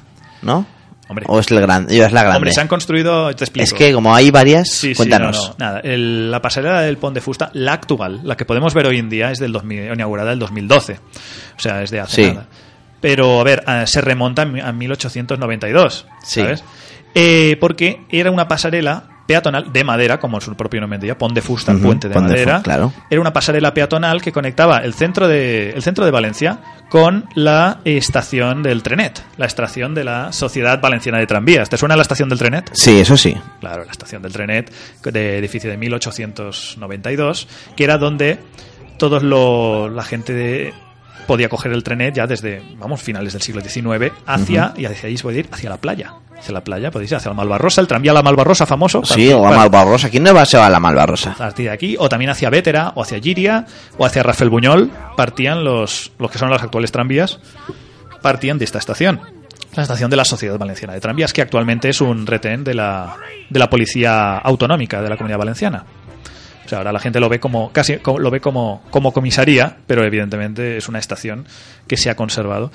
[0.43, 0.67] ¿no?
[1.09, 1.25] Hombre.
[1.29, 2.37] ¿O es, el gran, es la grande?
[2.39, 3.63] Hombre, se han construido, te explico.
[3.63, 5.37] es que como hay varias, Sí, sí, cuéntanos.
[5.37, 5.81] no, no, nada.
[5.85, 9.09] El- la pasarela del Pont de Fusta, la actual, la que podemos ver hoy en
[9.09, 10.95] día, es del 2000, inaugurada el 2012.
[11.57, 12.29] O sea, es de hace Sí.
[12.33, 12.49] nada.
[13.01, 16.41] Pero, a ver, eh, se remonta a mi- a 1892, Sí.
[16.41, 16.65] ¿sabes?
[17.15, 21.43] Eh, porque era una pasarela peatonal de madera, como su propio nombre decía, Pont de
[21.43, 22.61] Fusta, Ujú, puente de Pont madera.
[22.63, 22.93] Claro.
[23.11, 27.81] Era una pasarela peatonal que conectaba el centro de, el centro de Valencia con la
[27.85, 31.69] estación del Trenet, la estación de la Sociedad Valenciana de Tranvías.
[31.69, 32.71] ¿Te suena la estación del Trenet?
[32.75, 33.35] Sí, eso sí.
[33.59, 34.73] Claro, la estación del Trenet,
[35.03, 38.39] de edificio de 1892, que era donde
[38.99, 40.75] todos lo, la gente de-
[41.27, 45.17] podía coger el Trenet ya desde, vamos, finales del siglo XIX hacia, y hacia ahí
[45.17, 46.15] se puede ir hacia la playa.
[46.39, 49.05] Hacia la playa, podéis ir hacia la Malvarrosa, el tranvía a la Malvarrosa famoso.
[49.05, 50.11] Sí, o a Malvarrosa.
[50.11, 51.33] ¿Quién no va se va a la Malvarrosa?
[51.33, 53.65] a partir de aquí, o también hacia Vétera, o hacia Giria,
[53.97, 57.41] o hacia Rafael Buñol, partían los, los que son los actuales tranvías,
[58.21, 59.21] partían de esta estación.
[59.75, 63.17] La estación de la Sociedad Valenciana de Tranvías, que actualmente es un retén de la,
[63.51, 65.85] de la Policía Autonómica de la Comunidad Valenciana.
[66.67, 70.05] O sea, ahora la gente lo ve como casi lo ve como, como comisaría, pero
[70.05, 71.47] evidentemente es una estación
[71.87, 72.71] que se ha conservado.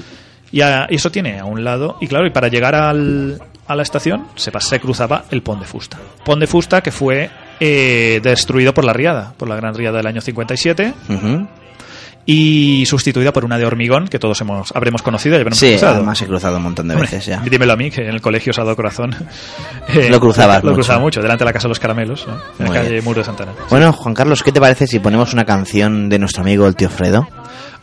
[0.51, 3.75] Y a- y eso tiene a un lado, y claro, y para llegar al- a
[3.75, 5.97] la estación se, pas- se cruzaba el Pont de Fusta.
[6.25, 7.29] Pont de Fusta que fue
[7.59, 11.47] eh, destruido por la riada, por la gran riada del año 57, Ujú.
[12.25, 15.95] Y sustituida por una de hormigón que todos hemos habremos conocido y habremos Sí, cruzado.
[15.95, 17.41] además he cruzado un montón de Hombre, veces ya.
[17.41, 19.15] Dímelo a mí, que en el colegio dado corazón.
[19.89, 20.75] Eh, Lo cruzabas Lo mucho.
[20.75, 22.33] cruzaba mucho, delante de la Casa de los Caramelos, ¿no?
[22.59, 23.03] en la calle bien.
[23.03, 23.51] Muro de Santana.
[23.69, 26.89] Bueno, Juan Carlos, ¿qué te parece si ponemos una canción de nuestro amigo el tío
[26.89, 27.27] Fredo?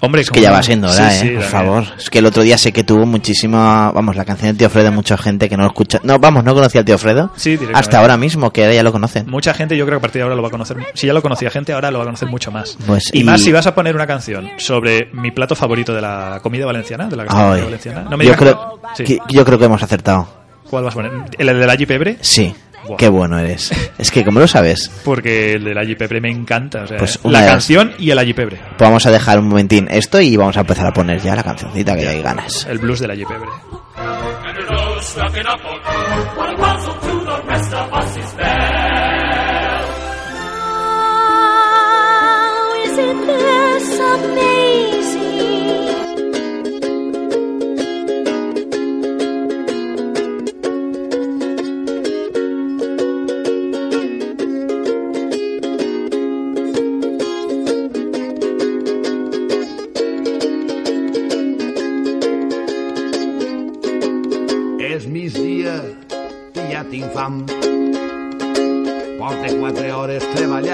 [0.00, 1.32] Hombre, Es que ya va siendo hora, Sí, ¿eh?
[1.34, 1.84] Por favor.
[1.98, 3.90] Es que el otro día sé que tuvo muchísima...
[3.92, 5.98] Vamos, la canción del tío Fredo, mucha gente que no lo escucha...
[6.04, 7.30] No, vamos, no conocía al tío Fredo.
[7.36, 7.58] Sí.
[7.74, 9.28] Hasta ahora mismo, que ahora ya lo conocen.
[9.28, 10.76] Mucha gente, yo creo que a partir de ahora lo va a conocer.
[10.94, 12.78] Si ya lo conocía gente, ahora lo va a conocer mucho más.
[12.86, 16.00] Pues, y, y- más si vas a poner una canción sobre mi plato favorito de
[16.02, 18.06] la comida valenciana, de la gastronomía Ay, valenciana.
[18.08, 19.02] No me yo, creo, sí.
[19.04, 20.28] que, yo creo que hemos acertado.
[20.70, 21.12] ¿Cuál vas a poner?
[21.38, 22.18] ¿El del Alli Pebre?
[22.20, 22.54] Sí.
[22.86, 22.96] Buah.
[22.96, 23.70] Qué bueno eres.
[23.98, 24.90] Es que, ¿cómo lo sabes?
[25.04, 26.82] Porque el del Pebre me encanta.
[26.82, 28.56] O sea, Pues una la canción y el Pebre.
[28.56, 31.42] Pues vamos a dejar un momentín esto y vamos a empezar a poner ya la
[31.42, 32.66] cancioncita que ya hay ganas.
[32.68, 33.48] El blues del Pebre.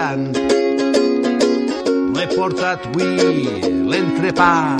[0.04, 0.36] Treballant.
[2.12, 3.06] No he portat avui
[3.90, 4.76] l'entrepà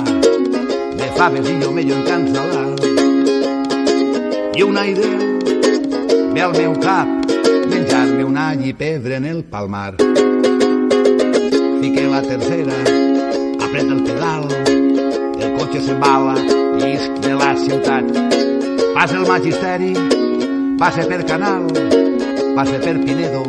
[0.99, 2.85] de faves i jo mello encansalat.
[4.55, 5.19] I una idea
[6.33, 7.07] ve al meu cap
[7.69, 9.95] menjar-me un all i pedra en el palmar.
[11.81, 12.77] Fique la tercera,
[13.65, 14.47] apreta el pedal,
[15.39, 16.37] el cotxe s'embala
[16.85, 18.05] isc de la ciutat.
[18.95, 19.93] Passa el magisteri,
[20.79, 21.67] passa per Canal,
[22.55, 23.43] passa per Pinedo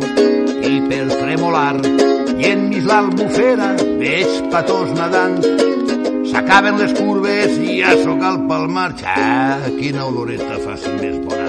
[0.67, 1.79] i per Tremolar.
[2.37, 5.39] I enmig l'albufera veig petons nadant.
[6.27, 8.91] S'acaben les curves i ja sóc al Palmar.
[8.99, 11.47] Ja, quina oloreta faci més bona.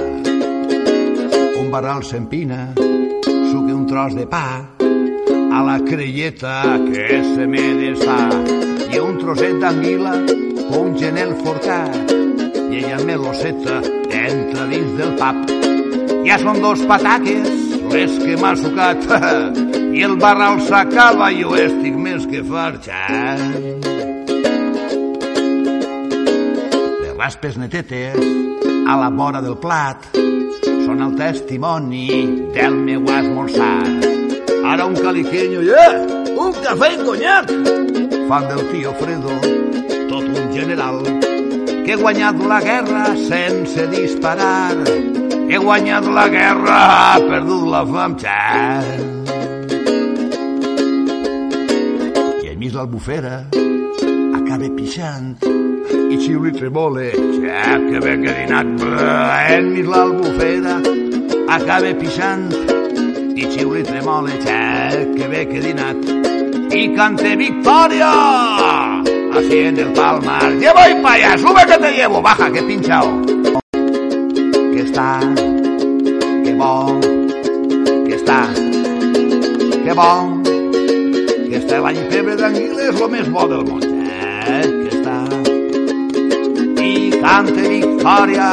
[1.57, 4.45] Un barral s'empina, suque un tros de pa,
[4.77, 8.21] a la crelleta que se me desfà.
[8.93, 10.13] I un trosset d'anguila,
[10.77, 12.13] un genel forcat,
[12.69, 13.81] i ella meloseta
[14.13, 15.56] entra dins del pap.
[16.27, 17.47] Ja són dos pataques
[17.87, 19.05] les que m'ha sucat
[19.97, 23.45] i el barral s'acaba i jo estic més que farxant.
[26.99, 28.19] Les raspes netetes
[28.87, 32.09] a la vora del plat són el testimoni
[32.57, 33.87] del meu esmorzar.
[34.67, 35.95] Ara un caliqueño i eh,
[36.35, 37.55] un cafè i conyac.
[38.27, 39.39] Fan del tio Fredo
[40.11, 40.99] tot un general
[41.85, 45.26] que he guanyat la guerra sense disparar.
[45.47, 46.77] He guanyat la guerra,
[47.15, 48.15] ha perdut la fam.
[52.43, 53.37] I enmig l'albufera
[54.35, 55.39] acaba pixant
[56.11, 58.67] i xiuli tremole, xa, que bé que he dinat.
[59.55, 60.75] Enmig l'albufera
[61.55, 62.51] acaba pixant
[63.39, 64.59] i xiuli tremole, xa,
[65.15, 65.99] que bé que he dinat.
[66.75, 68.11] I cante victòria!
[69.37, 70.51] Así en el palmar.
[70.59, 73.36] Llevo y para allá, sube que te llevo, baja que he
[74.97, 75.35] pinchado.
[76.43, 76.99] Que bo,
[78.05, 78.39] que està,
[79.83, 83.83] que bo, que està l'any pebre d'anguila és el més bo del món.
[83.83, 84.63] Eh?
[84.65, 85.17] Que està,
[86.81, 88.49] i cante victòria,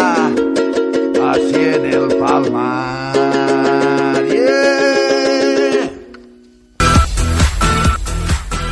[1.32, 2.92] així en el palmar.
[4.28, 5.88] Yeah!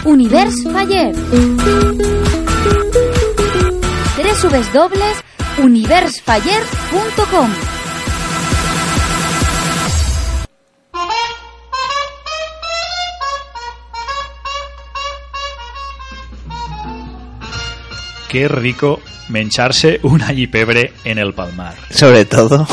[0.05, 1.11] Univers Faller.
[5.57, 7.51] www.universfaller.com
[18.29, 21.75] Qué rico mencharse un allipebre en el palmar.
[21.91, 22.67] Sobre todo.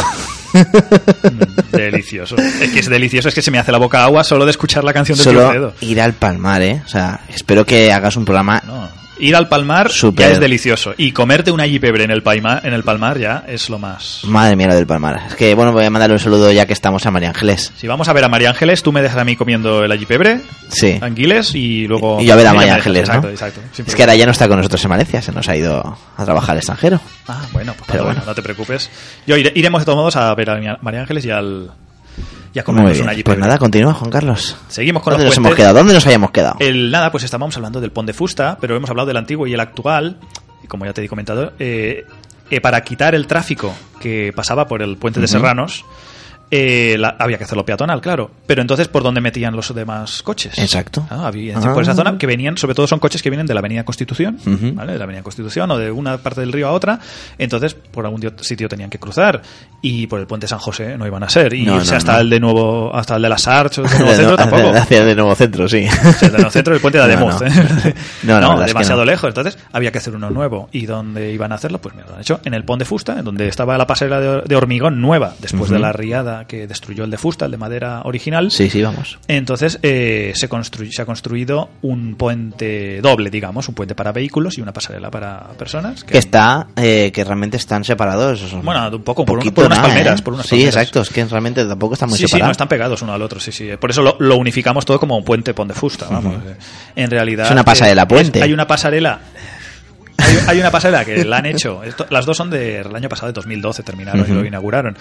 [0.53, 2.35] Mm, delicioso.
[2.37, 4.83] Es que es delicioso, es que se me hace la boca agua solo de escuchar
[4.83, 5.73] la canción de Tío Solo Fredo.
[5.81, 6.81] ir al palmar, ¿eh?
[6.85, 8.63] O sea, espero que hagas un programa.
[8.65, 8.98] No.
[9.19, 10.93] Ir al palmar ya es delicioso.
[10.97, 14.21] Y comerte un allipebre en el, paima- en el palmar ya es lo más.
[14.23, 15.21] Madre mía, lo del palmar.
[15.27, 17.73] Es que, bueno, voy a mandarle un saludo ya que estamos a María Ángeles.
[17.77, 20.41] Si vamos a ver a María Ángeles, tú me dejas a mí comiendo el allipebre,
[20.69, 20.97] Sí.
[21.01, 22.21] anguiles y luego...
[22.21, 22.75] Y yo a ver a María.
[22.75, 23.15] Ángeles, ¿no?
[23.15, 23.61] Exacto, exacto.
[23.87, 26.23] Es que ahora ya no está con nosotros en Valencia, se nos ha ido a
[26.25, 27.01] trabajar al extranjero.
[27.27, 28.29] Ah, bueno, pues Pero bueno, bueno.
[28.31, 28.89] no te preocupes.
[29.27, 31.71] Yo iré- iremos de todos modos a ver a María Ángeles y al...
[32.53, 33.03] Y a Muy comernos bien.
[33.03, 33.37] un allipebre.
[33.37, 34.57] Pues nada, continúa, Juan Carlos.
[34.67, 35.73] Seguimos con ¿Dónde los nos hemos quedado?
[35.75, 36.55] ¿Dónde nos habíamos quedado?
[36.59, 39.53] El nada, pues estábamos hablando del Pont de Fusta, pero hemos hablado del antiguo y
[39.53, 40.17] el actual.
[40.63, 42.05] Y como ya te he comentado, eh,
[42.49, 45.27] eh, para quitar el tráfico que pasaba por el puente de.
[45.27, 45.85] Serranos,
[46.51, 48.31] eh, la- había que hacerlo peatonal, claro.
[48.47, 50.57] Pero entonces, ¿por dónde metían los demás coches?
[50.57, 51.05] Exacto.
[51.09, 51.73] Ah, había, Ah.
[51.73, 54.37] Por esa zona que venían, sobre todo son coches que vienen de la Avenida Constitución.
[54.75, 54.93] ¿vale?
[54.93, 56.99] De la Avenida Constitución o de una parte del río a otra.
[57.37, 59.41] Entonces, por algún sitio tenían que cruzar.
[59.81, 61.53] Y por el puente San José no iban a ser.
[61.53, 62.19] Y No, irse no, hasta no.
[62.19, 64.37] el de nuevo, hasta el de las Arch o el de Nuevo De Centro no-
[64.37, 64.69] tampoco.
[64.77, 65.85] Hacia el nuevo centro, sí.
[66.21, 67.41] El de centro del puente de No, Ademuz.
[67.41, 67.47] no.
[67.47, 67.93] ¿eh?
[68.23, 69.05] No, es que demasiado no.
[69.11, 69.27] lejos.
[69.27, 70.69] Entonces había que hacer uno nuevo.
[70.71, 71.79] ¿Y dónde iban a hacerlo?
[71.79, 74.19] Pues mira, lo han hecho en el Pont de Fusta, en donde estaba la pasarela
[74.19, 77.57] de, de hormigón nueva, después de la riada que destruyó el de Fusta, el de
[77.57, 78.51] madera original.
[78.51, 79.19] Sí, sí, vamos.
[79.27, 80.47] Entonces eh, se,
[80.91, 85.39] se ha construido un puente doble, digamos, un puente para vehículos y una pasarela para
[85.57, 86.03] personas.
[86.03, 88.51] Que está, eh, que realmente están separados.
[88.63, 90.19] Bueno, un poco, por, un- Poquito por unas nada, palmeras.
[90.19, 90.23] ¿eh?
[90.23, 90.75] Por unas sí, palmeras.
[90.75, 92.51] exacto, es que realmente tampoco están muy sí, sí, no separados.
[92.51, 93.69] están pegados uno al otro, sí, sí.
[93.79, 96.35] Por eso lo, lo unificamos todo como un puente Pont de Fusta, vamos.
[96.45, 96.55] Eh,
[96.95, 97.45] En realidad...
[97.45, 98.39] Es una pasarela eh, puente.
[98.39, 99.19] es- hay una pasarela...
[100.47, 101.81] Hay, una pasarela que la han hecho.
[101.81, 104.33] esto- las dos son del año pasado, de 2012, terminaron y Ujú.
[104.41, 104.97] lo inauguraron.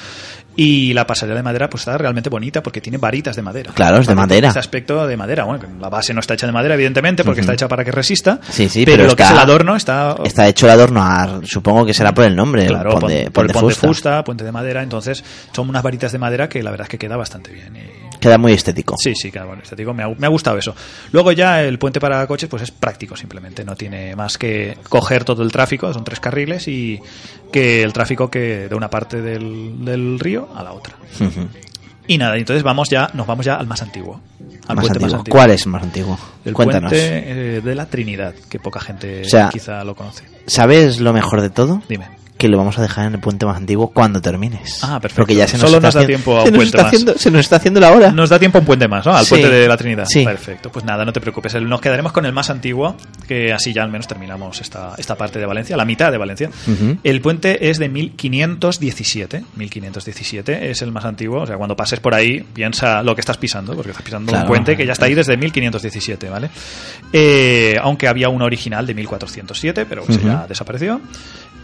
[0.60, 3.70] Y la pasarela de madera pues está realmente bonita porque tiene varitas de madera.
[3.72, 4.48] Claro, es de madera.
[4.48, 5.44] Ese aspecto de madera.
[5.44, 8.40] Bueno, la base no está hecha de madera, evidentemente, porque está hecha para que resista.
[8.50, 10.16] Sí, sí, pero, pero lo que es el adorno está...
[10.24, 12.62] Está hecho el adorno, a- supongo que será por el nombre.
[12.62, 13.86] el Claro, pon pon- de- por el de puente fusta.
[13.86, 14.82] fusta, puente de madera.
[14.82, 17.76] Entonces, son unas varitas de madera que la verdad es que queda bastante bien.
[17.76, 18.96] y- Queda muy estético.
[18.98, 20.74] Sí, sí, claro, bueno, estético, me ha, me ha gustado eso.
[21.12, 25.22] Luego ya el puente para coches pues es práctico simplemente, no tiene más que coger
[25.22, 27.00] todo el tráfico, son tres carriles y
[27.52, 30.94] que el tráfico que de una parte del, del río a la otra.
[32.06, 34.20] Y nada, entonces vamos ya, nos vamos ya al más antiguo.
[34.66, 35.06] Al Más antiguo.
[35.08, 35.36] más antiguo.
[35.38, 36.18] ¿Cuál es más antiguo?
[36.44, 36.90] El Cuéntanos.
[36.90, 40.24] puente eh, de la Trinidad, que poca gente O sea, quizá lo conoce.
[40.46, 41.82] ¿Sabes lo mejor de todo?
[41.88, 42.06] Dime.
[42.38, 44.78] Que lo vamos a dejar en el puente más antiguo cuando termines.
[44.82, 45.22] Ah, perfecto.
[45.22, 46.64] Porque ya se nos Solo está nos da haciendo- tiempo a se un nos puente
[46.76, 46.86] está más.
[46.92, 48.10] haciendo- se nos está haciendo la hora.
[48.12, 49.14] Nos da tiempo un puente más, ¿no?
[49.16, 49.30] Al Sí.
[49.30, 50.06] puente de la Trinidad.
[50.08, 50.24] Sí.
[50.24, 50.70] Perfecto.
[50.72, 51.54] Pues nada, no te preocupes.
[51.60, 55.38] Nos quedaremos con el más antiguo, que así ya al menos terminamos esta, esta parte
[55.38, 56.48] de Valencia, la mitad de Valencia.
[57.02, 59.42] El puente es de 1517.
[59.56, 61.42] 1517 es el más antiguo.
[61.42, 64.44] O sea, cuando pases por ahí, piensa lo que estás pisando, porque estás pisando Claro.
[64.44, 66.50] un puente que ya está ahí desde 1517, ¿vale?
[67.12, 71.00] Eh, aunque había uno original de 1407, pero ese ya desapareció.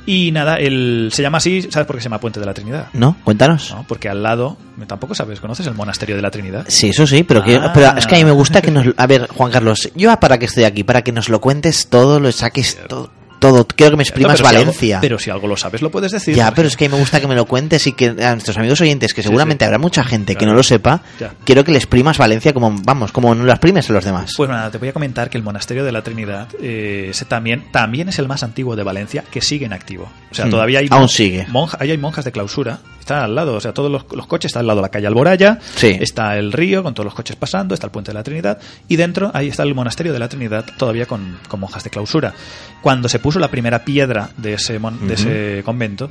[0.06, 2.88] Y nada, el, se llama así, ¿sabes por qué se llama Puente de la Trinidad?
[2.92, 3.16] ¿No?
[3.24, 3.70] Cuéntanos.
[3.70, 3.84] ¿no?
[3.88, 6.64] Porque al lado, tampoco sabes, ¿conoces el monasterio de la Trinidad?
[6.68, 7.70] Sí, eso sí, pero, que, Ah.
[7.72, 8.86] pero es que a mí me gusta que nos...
[8.96, 12.20] A ver, Juan Carlos, yo para que estoy aquí, para que nos lo cuentes todo,
[12.20, 13.10] lo saques todo,
[13.48, 13.66] todo.
[13.66, 14.98] Quiero que me exprimas Pero si algo- Valencia.
[15.00, 16.34] pero si algo lo sabes, lo puedes decir.
[16.34, 18.32] ya, pero es que a mí me gusta que me lo cuentes y que a
[18.32, 19.66] nuestros amigos oyentes, que seguramente sí.
[19.66, 21.32] habrá mucha gente que no lo sepa, Ya.
[21.44, 24.32] quiero que le exprimas Valencia como, vamos, como no lo exprimes a los demás.
[24.36, 27.64] Pues nada, te voy a comentar que el monasterio de la Trinidad eh, ese también,
[27.70, 30.10] también es el más antiguo de Valencia que sigue en activo.
[30.30, 30.50] O sea, Hmm.
[30.50, 31.46] todavía hay, Aún sigue.
[31.50, 32.78] monja- ahí hay monjas de clausura.
[33.00, 35.06] Está al lado, o sea, todos los, los coches están al lado de la calle
[35.06, 35.94] Alboraya, Sí.
[36.00, 38.96] está el río con todos los coches pasando, está el puente de la Trinidad y
[38.96, 42.32] dentro ahí está el monasterio de la Trinidad todavía con, con monjas de clausura.
[42.80, 46.10] Cuando se puso la primera piedra de ese, mon- de ese convento,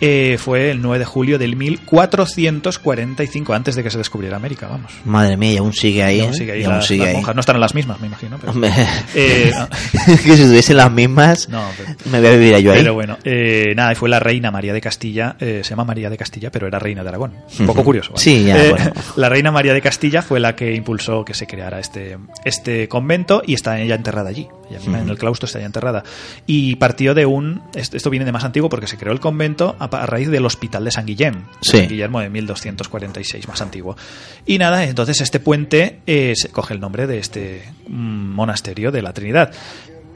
[0.00, 4.92] eh, fue el 9 de julio del 1445, antes de que se descubriera América, vamos.
[5.04, 6.20] Madre mía, y aún sigue ahí.
[6.20, 6.34] Aún ¿eh?
[6.34, 7.14] sigue ahí Y aún las- sigue las ahí.
[7.16, 7.34] monjas.
[7.34, 8.38] No estarán las mismas, me imagino.
[8.38, 8.52] pero-
[9.14, 9.68] Eh, no.
[10.22, 12.78] que si tuviesen las mismas, No, pero- me voy a vivir yo ahí.
[12.78, 16.16] Pero bueno, eh, nada, fue la reina María de Castilla, eh, se llama María de
[16.18, 17.32] Castilla, pero era reina de Aragón.
[17.58, 18.10] Un poco curioso.
[18.12, 18.22] ¿vale?
[18.22, 18.92] Sí, ya, Eh, bueno.
[19.16, 23.42] La reina María de Castilla fue la que impulsó que se creara este, este convento
[23.46, 24.46] y está ella enterrada allí.
[24.68, 26.04] Ella misma en el claustro está ella enterrada.
[26.46, 27.62] Y partió de un.
[27.74, 30.84] Esto, viene de más antiguo porque se creó el convento a, a raíz del Hospital
[30.84, 31.44] de San Guillem.
[31.60, 31.78] Sí.
[31.78, 33.96] San Guillermo de 1246, más antiguo.
[34.44, 39.02] Y nada, entonces este puente eh, se coge el nombre de este mm, monasterio de
[39.02, 39.52] la Trinidad.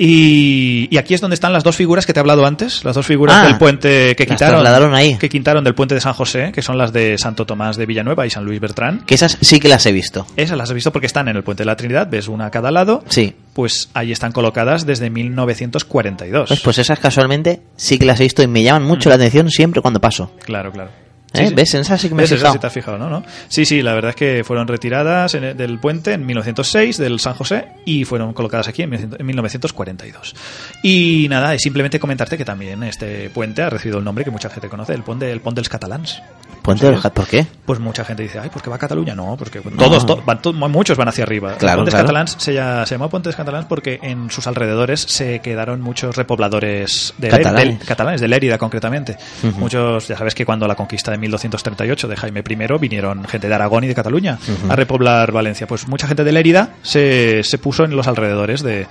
[0.02, 2.94] Y, y aquí es donde están las dos figuras que te he hablado antes, las
[2.94, 5.18] dos figuras Ah, del puente que quitaron, ahí.
[5.18, 8.26] que quitaron del puente de San José, que son las de Santo Tomás de Villanueva
[8.26, 9.04] y San Luis Bertrán.
[9.04, 10.26] Que esas sí que las he visto.
[10.36, 12.50] Esas las has visto porque están en el puente de la Trinidad, ves una a
[12.50, 13.04] cada lado.
[13.08, 13.34] Sí.
[13.52, 16.48] Pues ahí están colocadas desde 1942.
[16.48, 19.50] Pues, pues esas casualmente sí que las he visto y me llaman mucho la atención
[19.50, 20.32] siempre cuando paso.
[20.44, 20.90] Claro, claro.
[21.32, 21.52] ¿Eh?
[21.54, 21.74] ¿Ves?
[21.74, 22.24] En esas sí que me he.
[22.24, 22.52] Esa fijado.
[22.54, 23.08] sí te has fijado, ¿no?
[23.08, 23.22] ¿no?
[23.48, 27.34] Sí, sí, la verdad es que fueron retiradas en- del puente en 1906 del San
[27.34, 30.34] José y fueron colocadas aquí en 1900 en 1942.
[30.82, 34.50] Y nada, y simplemente comentarte que también este puente ha recibido el nombre que mucha
[34.50, 36.20] gente conoce, el Pont, del Pont dels Catalans.
[36.62, 37.46] Puente del ¿por qué?
[37.64, 39.14] Pues mucha gente dice, ay, ¿por qué va a Cataluña?
[39.14, 41.54] No, porque todos, to- van to- muchos van hacia arriba.
[41.56, 42.06] Claro, Pontes claro.
[42.06, 47.14] Catalans se, llama, se llamó Pontes Catalans porque en sus alrededores se quedaron muchos repobladores
[47.16, 47.78] de Catalanes.
[47.78, 49.16] del- catalanes, de Lérida concretamente.
[49.56, 53.54] Muchos, ya sabes que cuando la conquista de 1238 de Jaime I vinieron gente de
[53.54, 55.66] Aragón y de Cataluña a repoblar Valencia.
[55.66, 58.86] Pues mucha gente de Lérida se, se puso en los alrededores de,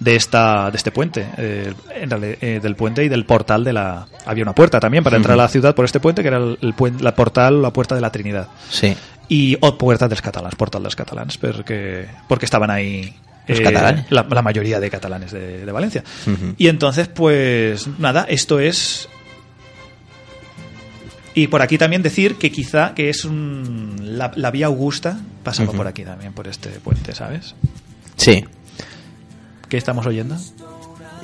[0.00, 4.06] de, esta, de este puente, eh, eh, del puente y del portal de la...
[4.26, 6.58] Había una puerta también para entrar a la ciudad por este puente, que era el,
[6.62, 8.48] el puen- la portal, la puerta de la Trinidad.
[8.70, 8.96] Sí.
[9.28, 13.14] Y o puerta dels catalans, portal dels catalans, porque, porque estaban ahí
[13.62, 14.06] catalanes.
[14.10, 16.04] la, la mayoría de catalanes de, de Valencia.
[16.26, 16.54] Ujú.
[16.58, 19.08] Y entonces, pues nada, esto es...
[21.34, 25.68] Y por aquí también decir que quizá que es un, la, la vía Augusta pasaba
[25.70, 25.78] Ujú.
[25.78, 27.54] por aquí también, por este puente, ¿sabes?
[28.16, 28.44] Sí.
[29.68, 30.36] ¿Qué estamos oyendo?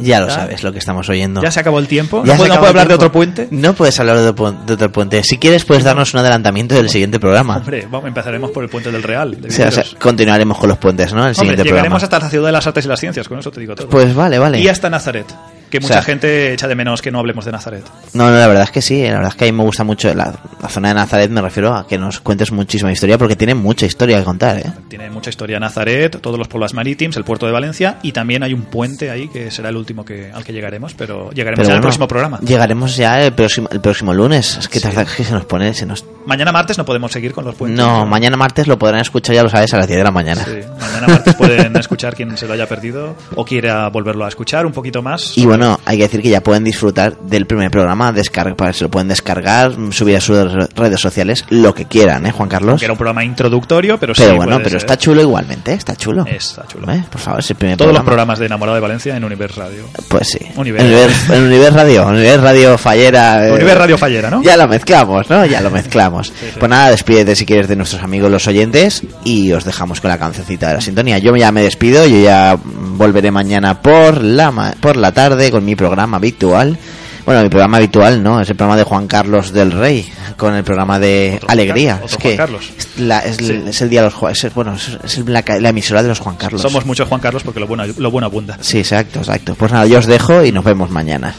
[0.01, 1.43] Ya lo sabes lo que estamos oyendo.
[1.43, 2.23] ¿Ya se acabó el tiempo?
[2.25, 3.49] Ya ¿No, puedo, no hablar de otro puente?
[3.51, 5.25] No puedes hablar de, otro puente.
[5.25, 7.57] Si quieres, puedes darnos un adelantamiento del siguiente programa.
[7.57, 9.41] Hombre, vamos, empezaremos por el puente del Real.
[9.41, 10.01] de O sea, o sea, Viveros.
[10.01, 11.19] continuaremos con los puentes, ¿no?
[11.19, 12.05] El Hombre, siguiente llegaremos programa.
[12.05, 13.89] hasta la ciudad de las artes y las ciencias, con eso te digo todo.
[13.89, 14.61] Pues vale, vale.
[14.61, 15.27] Y hasta Nazaret,
[15.71, 17.85] que O mucha sea- gente echa de menos que no hablemos de Nazaret.
[18.15, 19.03] No, no, la verdad es que sí.
[19.03, 21.31] La verdad es que a mí me gusta mucho la, la zona de Nazaret.
[21.31, 24.73] Me refiero a que nos cuentes muchísima historia porque tiene mucha historia que contar, ¿eh?
[24.89, 28.53] Tiene mucha historia Nazaret, todos los pueblos marítimos, el puerto de Valencia y también hay
[28.55, 31.75] un puente ahí que será el último que, al que llegaremos, pero llegaremos Pero el
[31.75, 32.41] bueno, próximo programa.
[32.41, 34.57] Llegaremos ya el próximo, el próximo lunes.
[34.57, 36.05] Es que, tarda- que se nos pone, se nos...
[36.27, 37.79] Mañana martes no podemos seguir con los puentes.
[37.79, 40.45] No, mañana martes lo podrán escuchar, ya lo sabes, a las 10 de la mañana.
[40.45, 44.67] Sí, mañana martes pueden escuchar quien se lo haya perdido o quiera volverlo a escuchar
[44.67, 45.37] un poquito más.
[45.39, 48.79] Y bueno, hay que decir que ya pueden disfrutar del primer programa, descarga, para que
[48.79, 52.49] se lo pueden descargar, subir a sus re- redes sociales, lo que quieran, ¿eh, Juan
[52.49, 52.79] Carlos?
[52.79, 54.77] que era un programa introductorio, pero, Pero sí bueno, pero ser.
[54.79, 55.75] está chulo igualmente, ¿eh?
[55.75, 56.25] está chulo.
[56.27, 56.91] Está chulo.
[56.93, 57.05] ¿Eh?
[57.11, 58.07] Por favor, es el primer Todos los programa.
[58.07, 59.85] programas de Enamorado de Valencia en Univers Radio.
[60.09, 60.39] Pues sí.
[60.43, 63.47] En Univer, en Univer Radio, Univer Radio Fallera.
[63.49, 64.43] eh, Univers Radio Fallera, ¿no?
[64.43, 65.45] Ya lo mezclamos, ¿no?
[65.47, 66.29] Ya lo mezclamos.
[66.29, 66.47] sí.
[66.59, 70.19] Pues nada, despídete si quieres de nuestros amigos los oyentes y os dejamos con la
[70.19, 71.19] cancioncita de la sintonía.
[71.19, 75.65] Yo ya me despido, yo ya volveré mañana por la, ma- por la tarde con
[75.65, 76.77] mi programa habitual.
[77.25, 80.65] Bueno, mi programa habitual no, es el programa de Juan Carlos del Rey, con el
[80.65, 82.01] programa de Otro Juan Alegría.
[82.03, 82.71] Es que Juan Carlos.
[82.79, 83.63] es, la- es, Sí.
[83.67, 86.37] es el día de los Juan, es, bueno, es, la, la emisora de los Juan
[86.37, 86.63] Carlos.
[86.63, 88.57] Somos muchos Juan Carlos porque lo bueno, lo bueno abunda.
[88.63, 89.55] Sí, exacto, exacto.
[89.57, 91.35] Pues nada, yo os dejo y nos vemos mañana.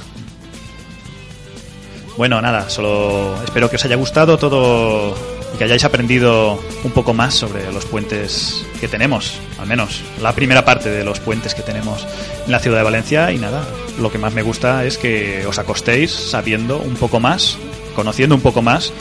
[2.17, 5.15] Bueno, nada, solo espero que os haya gustado todo
[5.53, 10.33] y que hayáis aprendido un poco más sobre los puentes que tenemos, al menos la
[10.33, 12.07] primera parte de los puentes que tenemos
[12.45, 13.31] en la ciudad de Valencia.
[13.31, 13.67] Y nada,
[13.99, 17.57] lo que más me gusta es que os acostéis sabiendo un poco más,
[17.95, 18.93] conociendo un poco más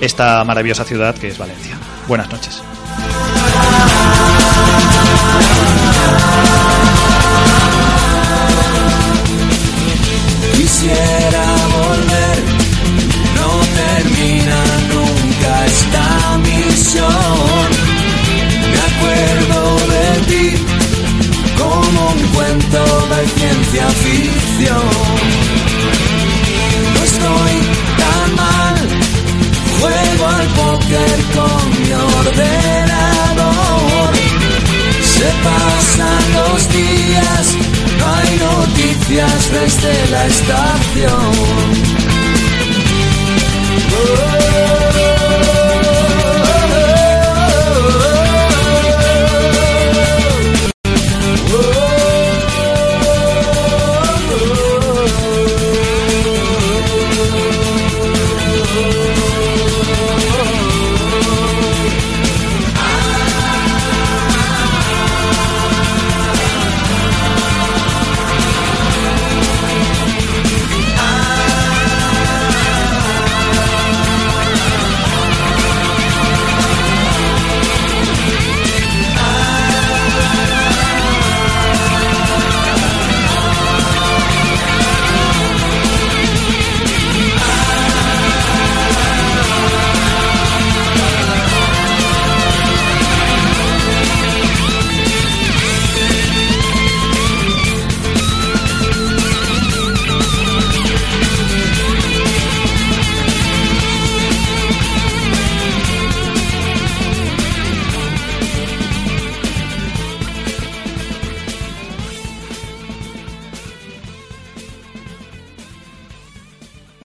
[0.00, 1.78] esta maravillosa ciudad que es Valencia.
[2.08, 2.62] Buenas noches.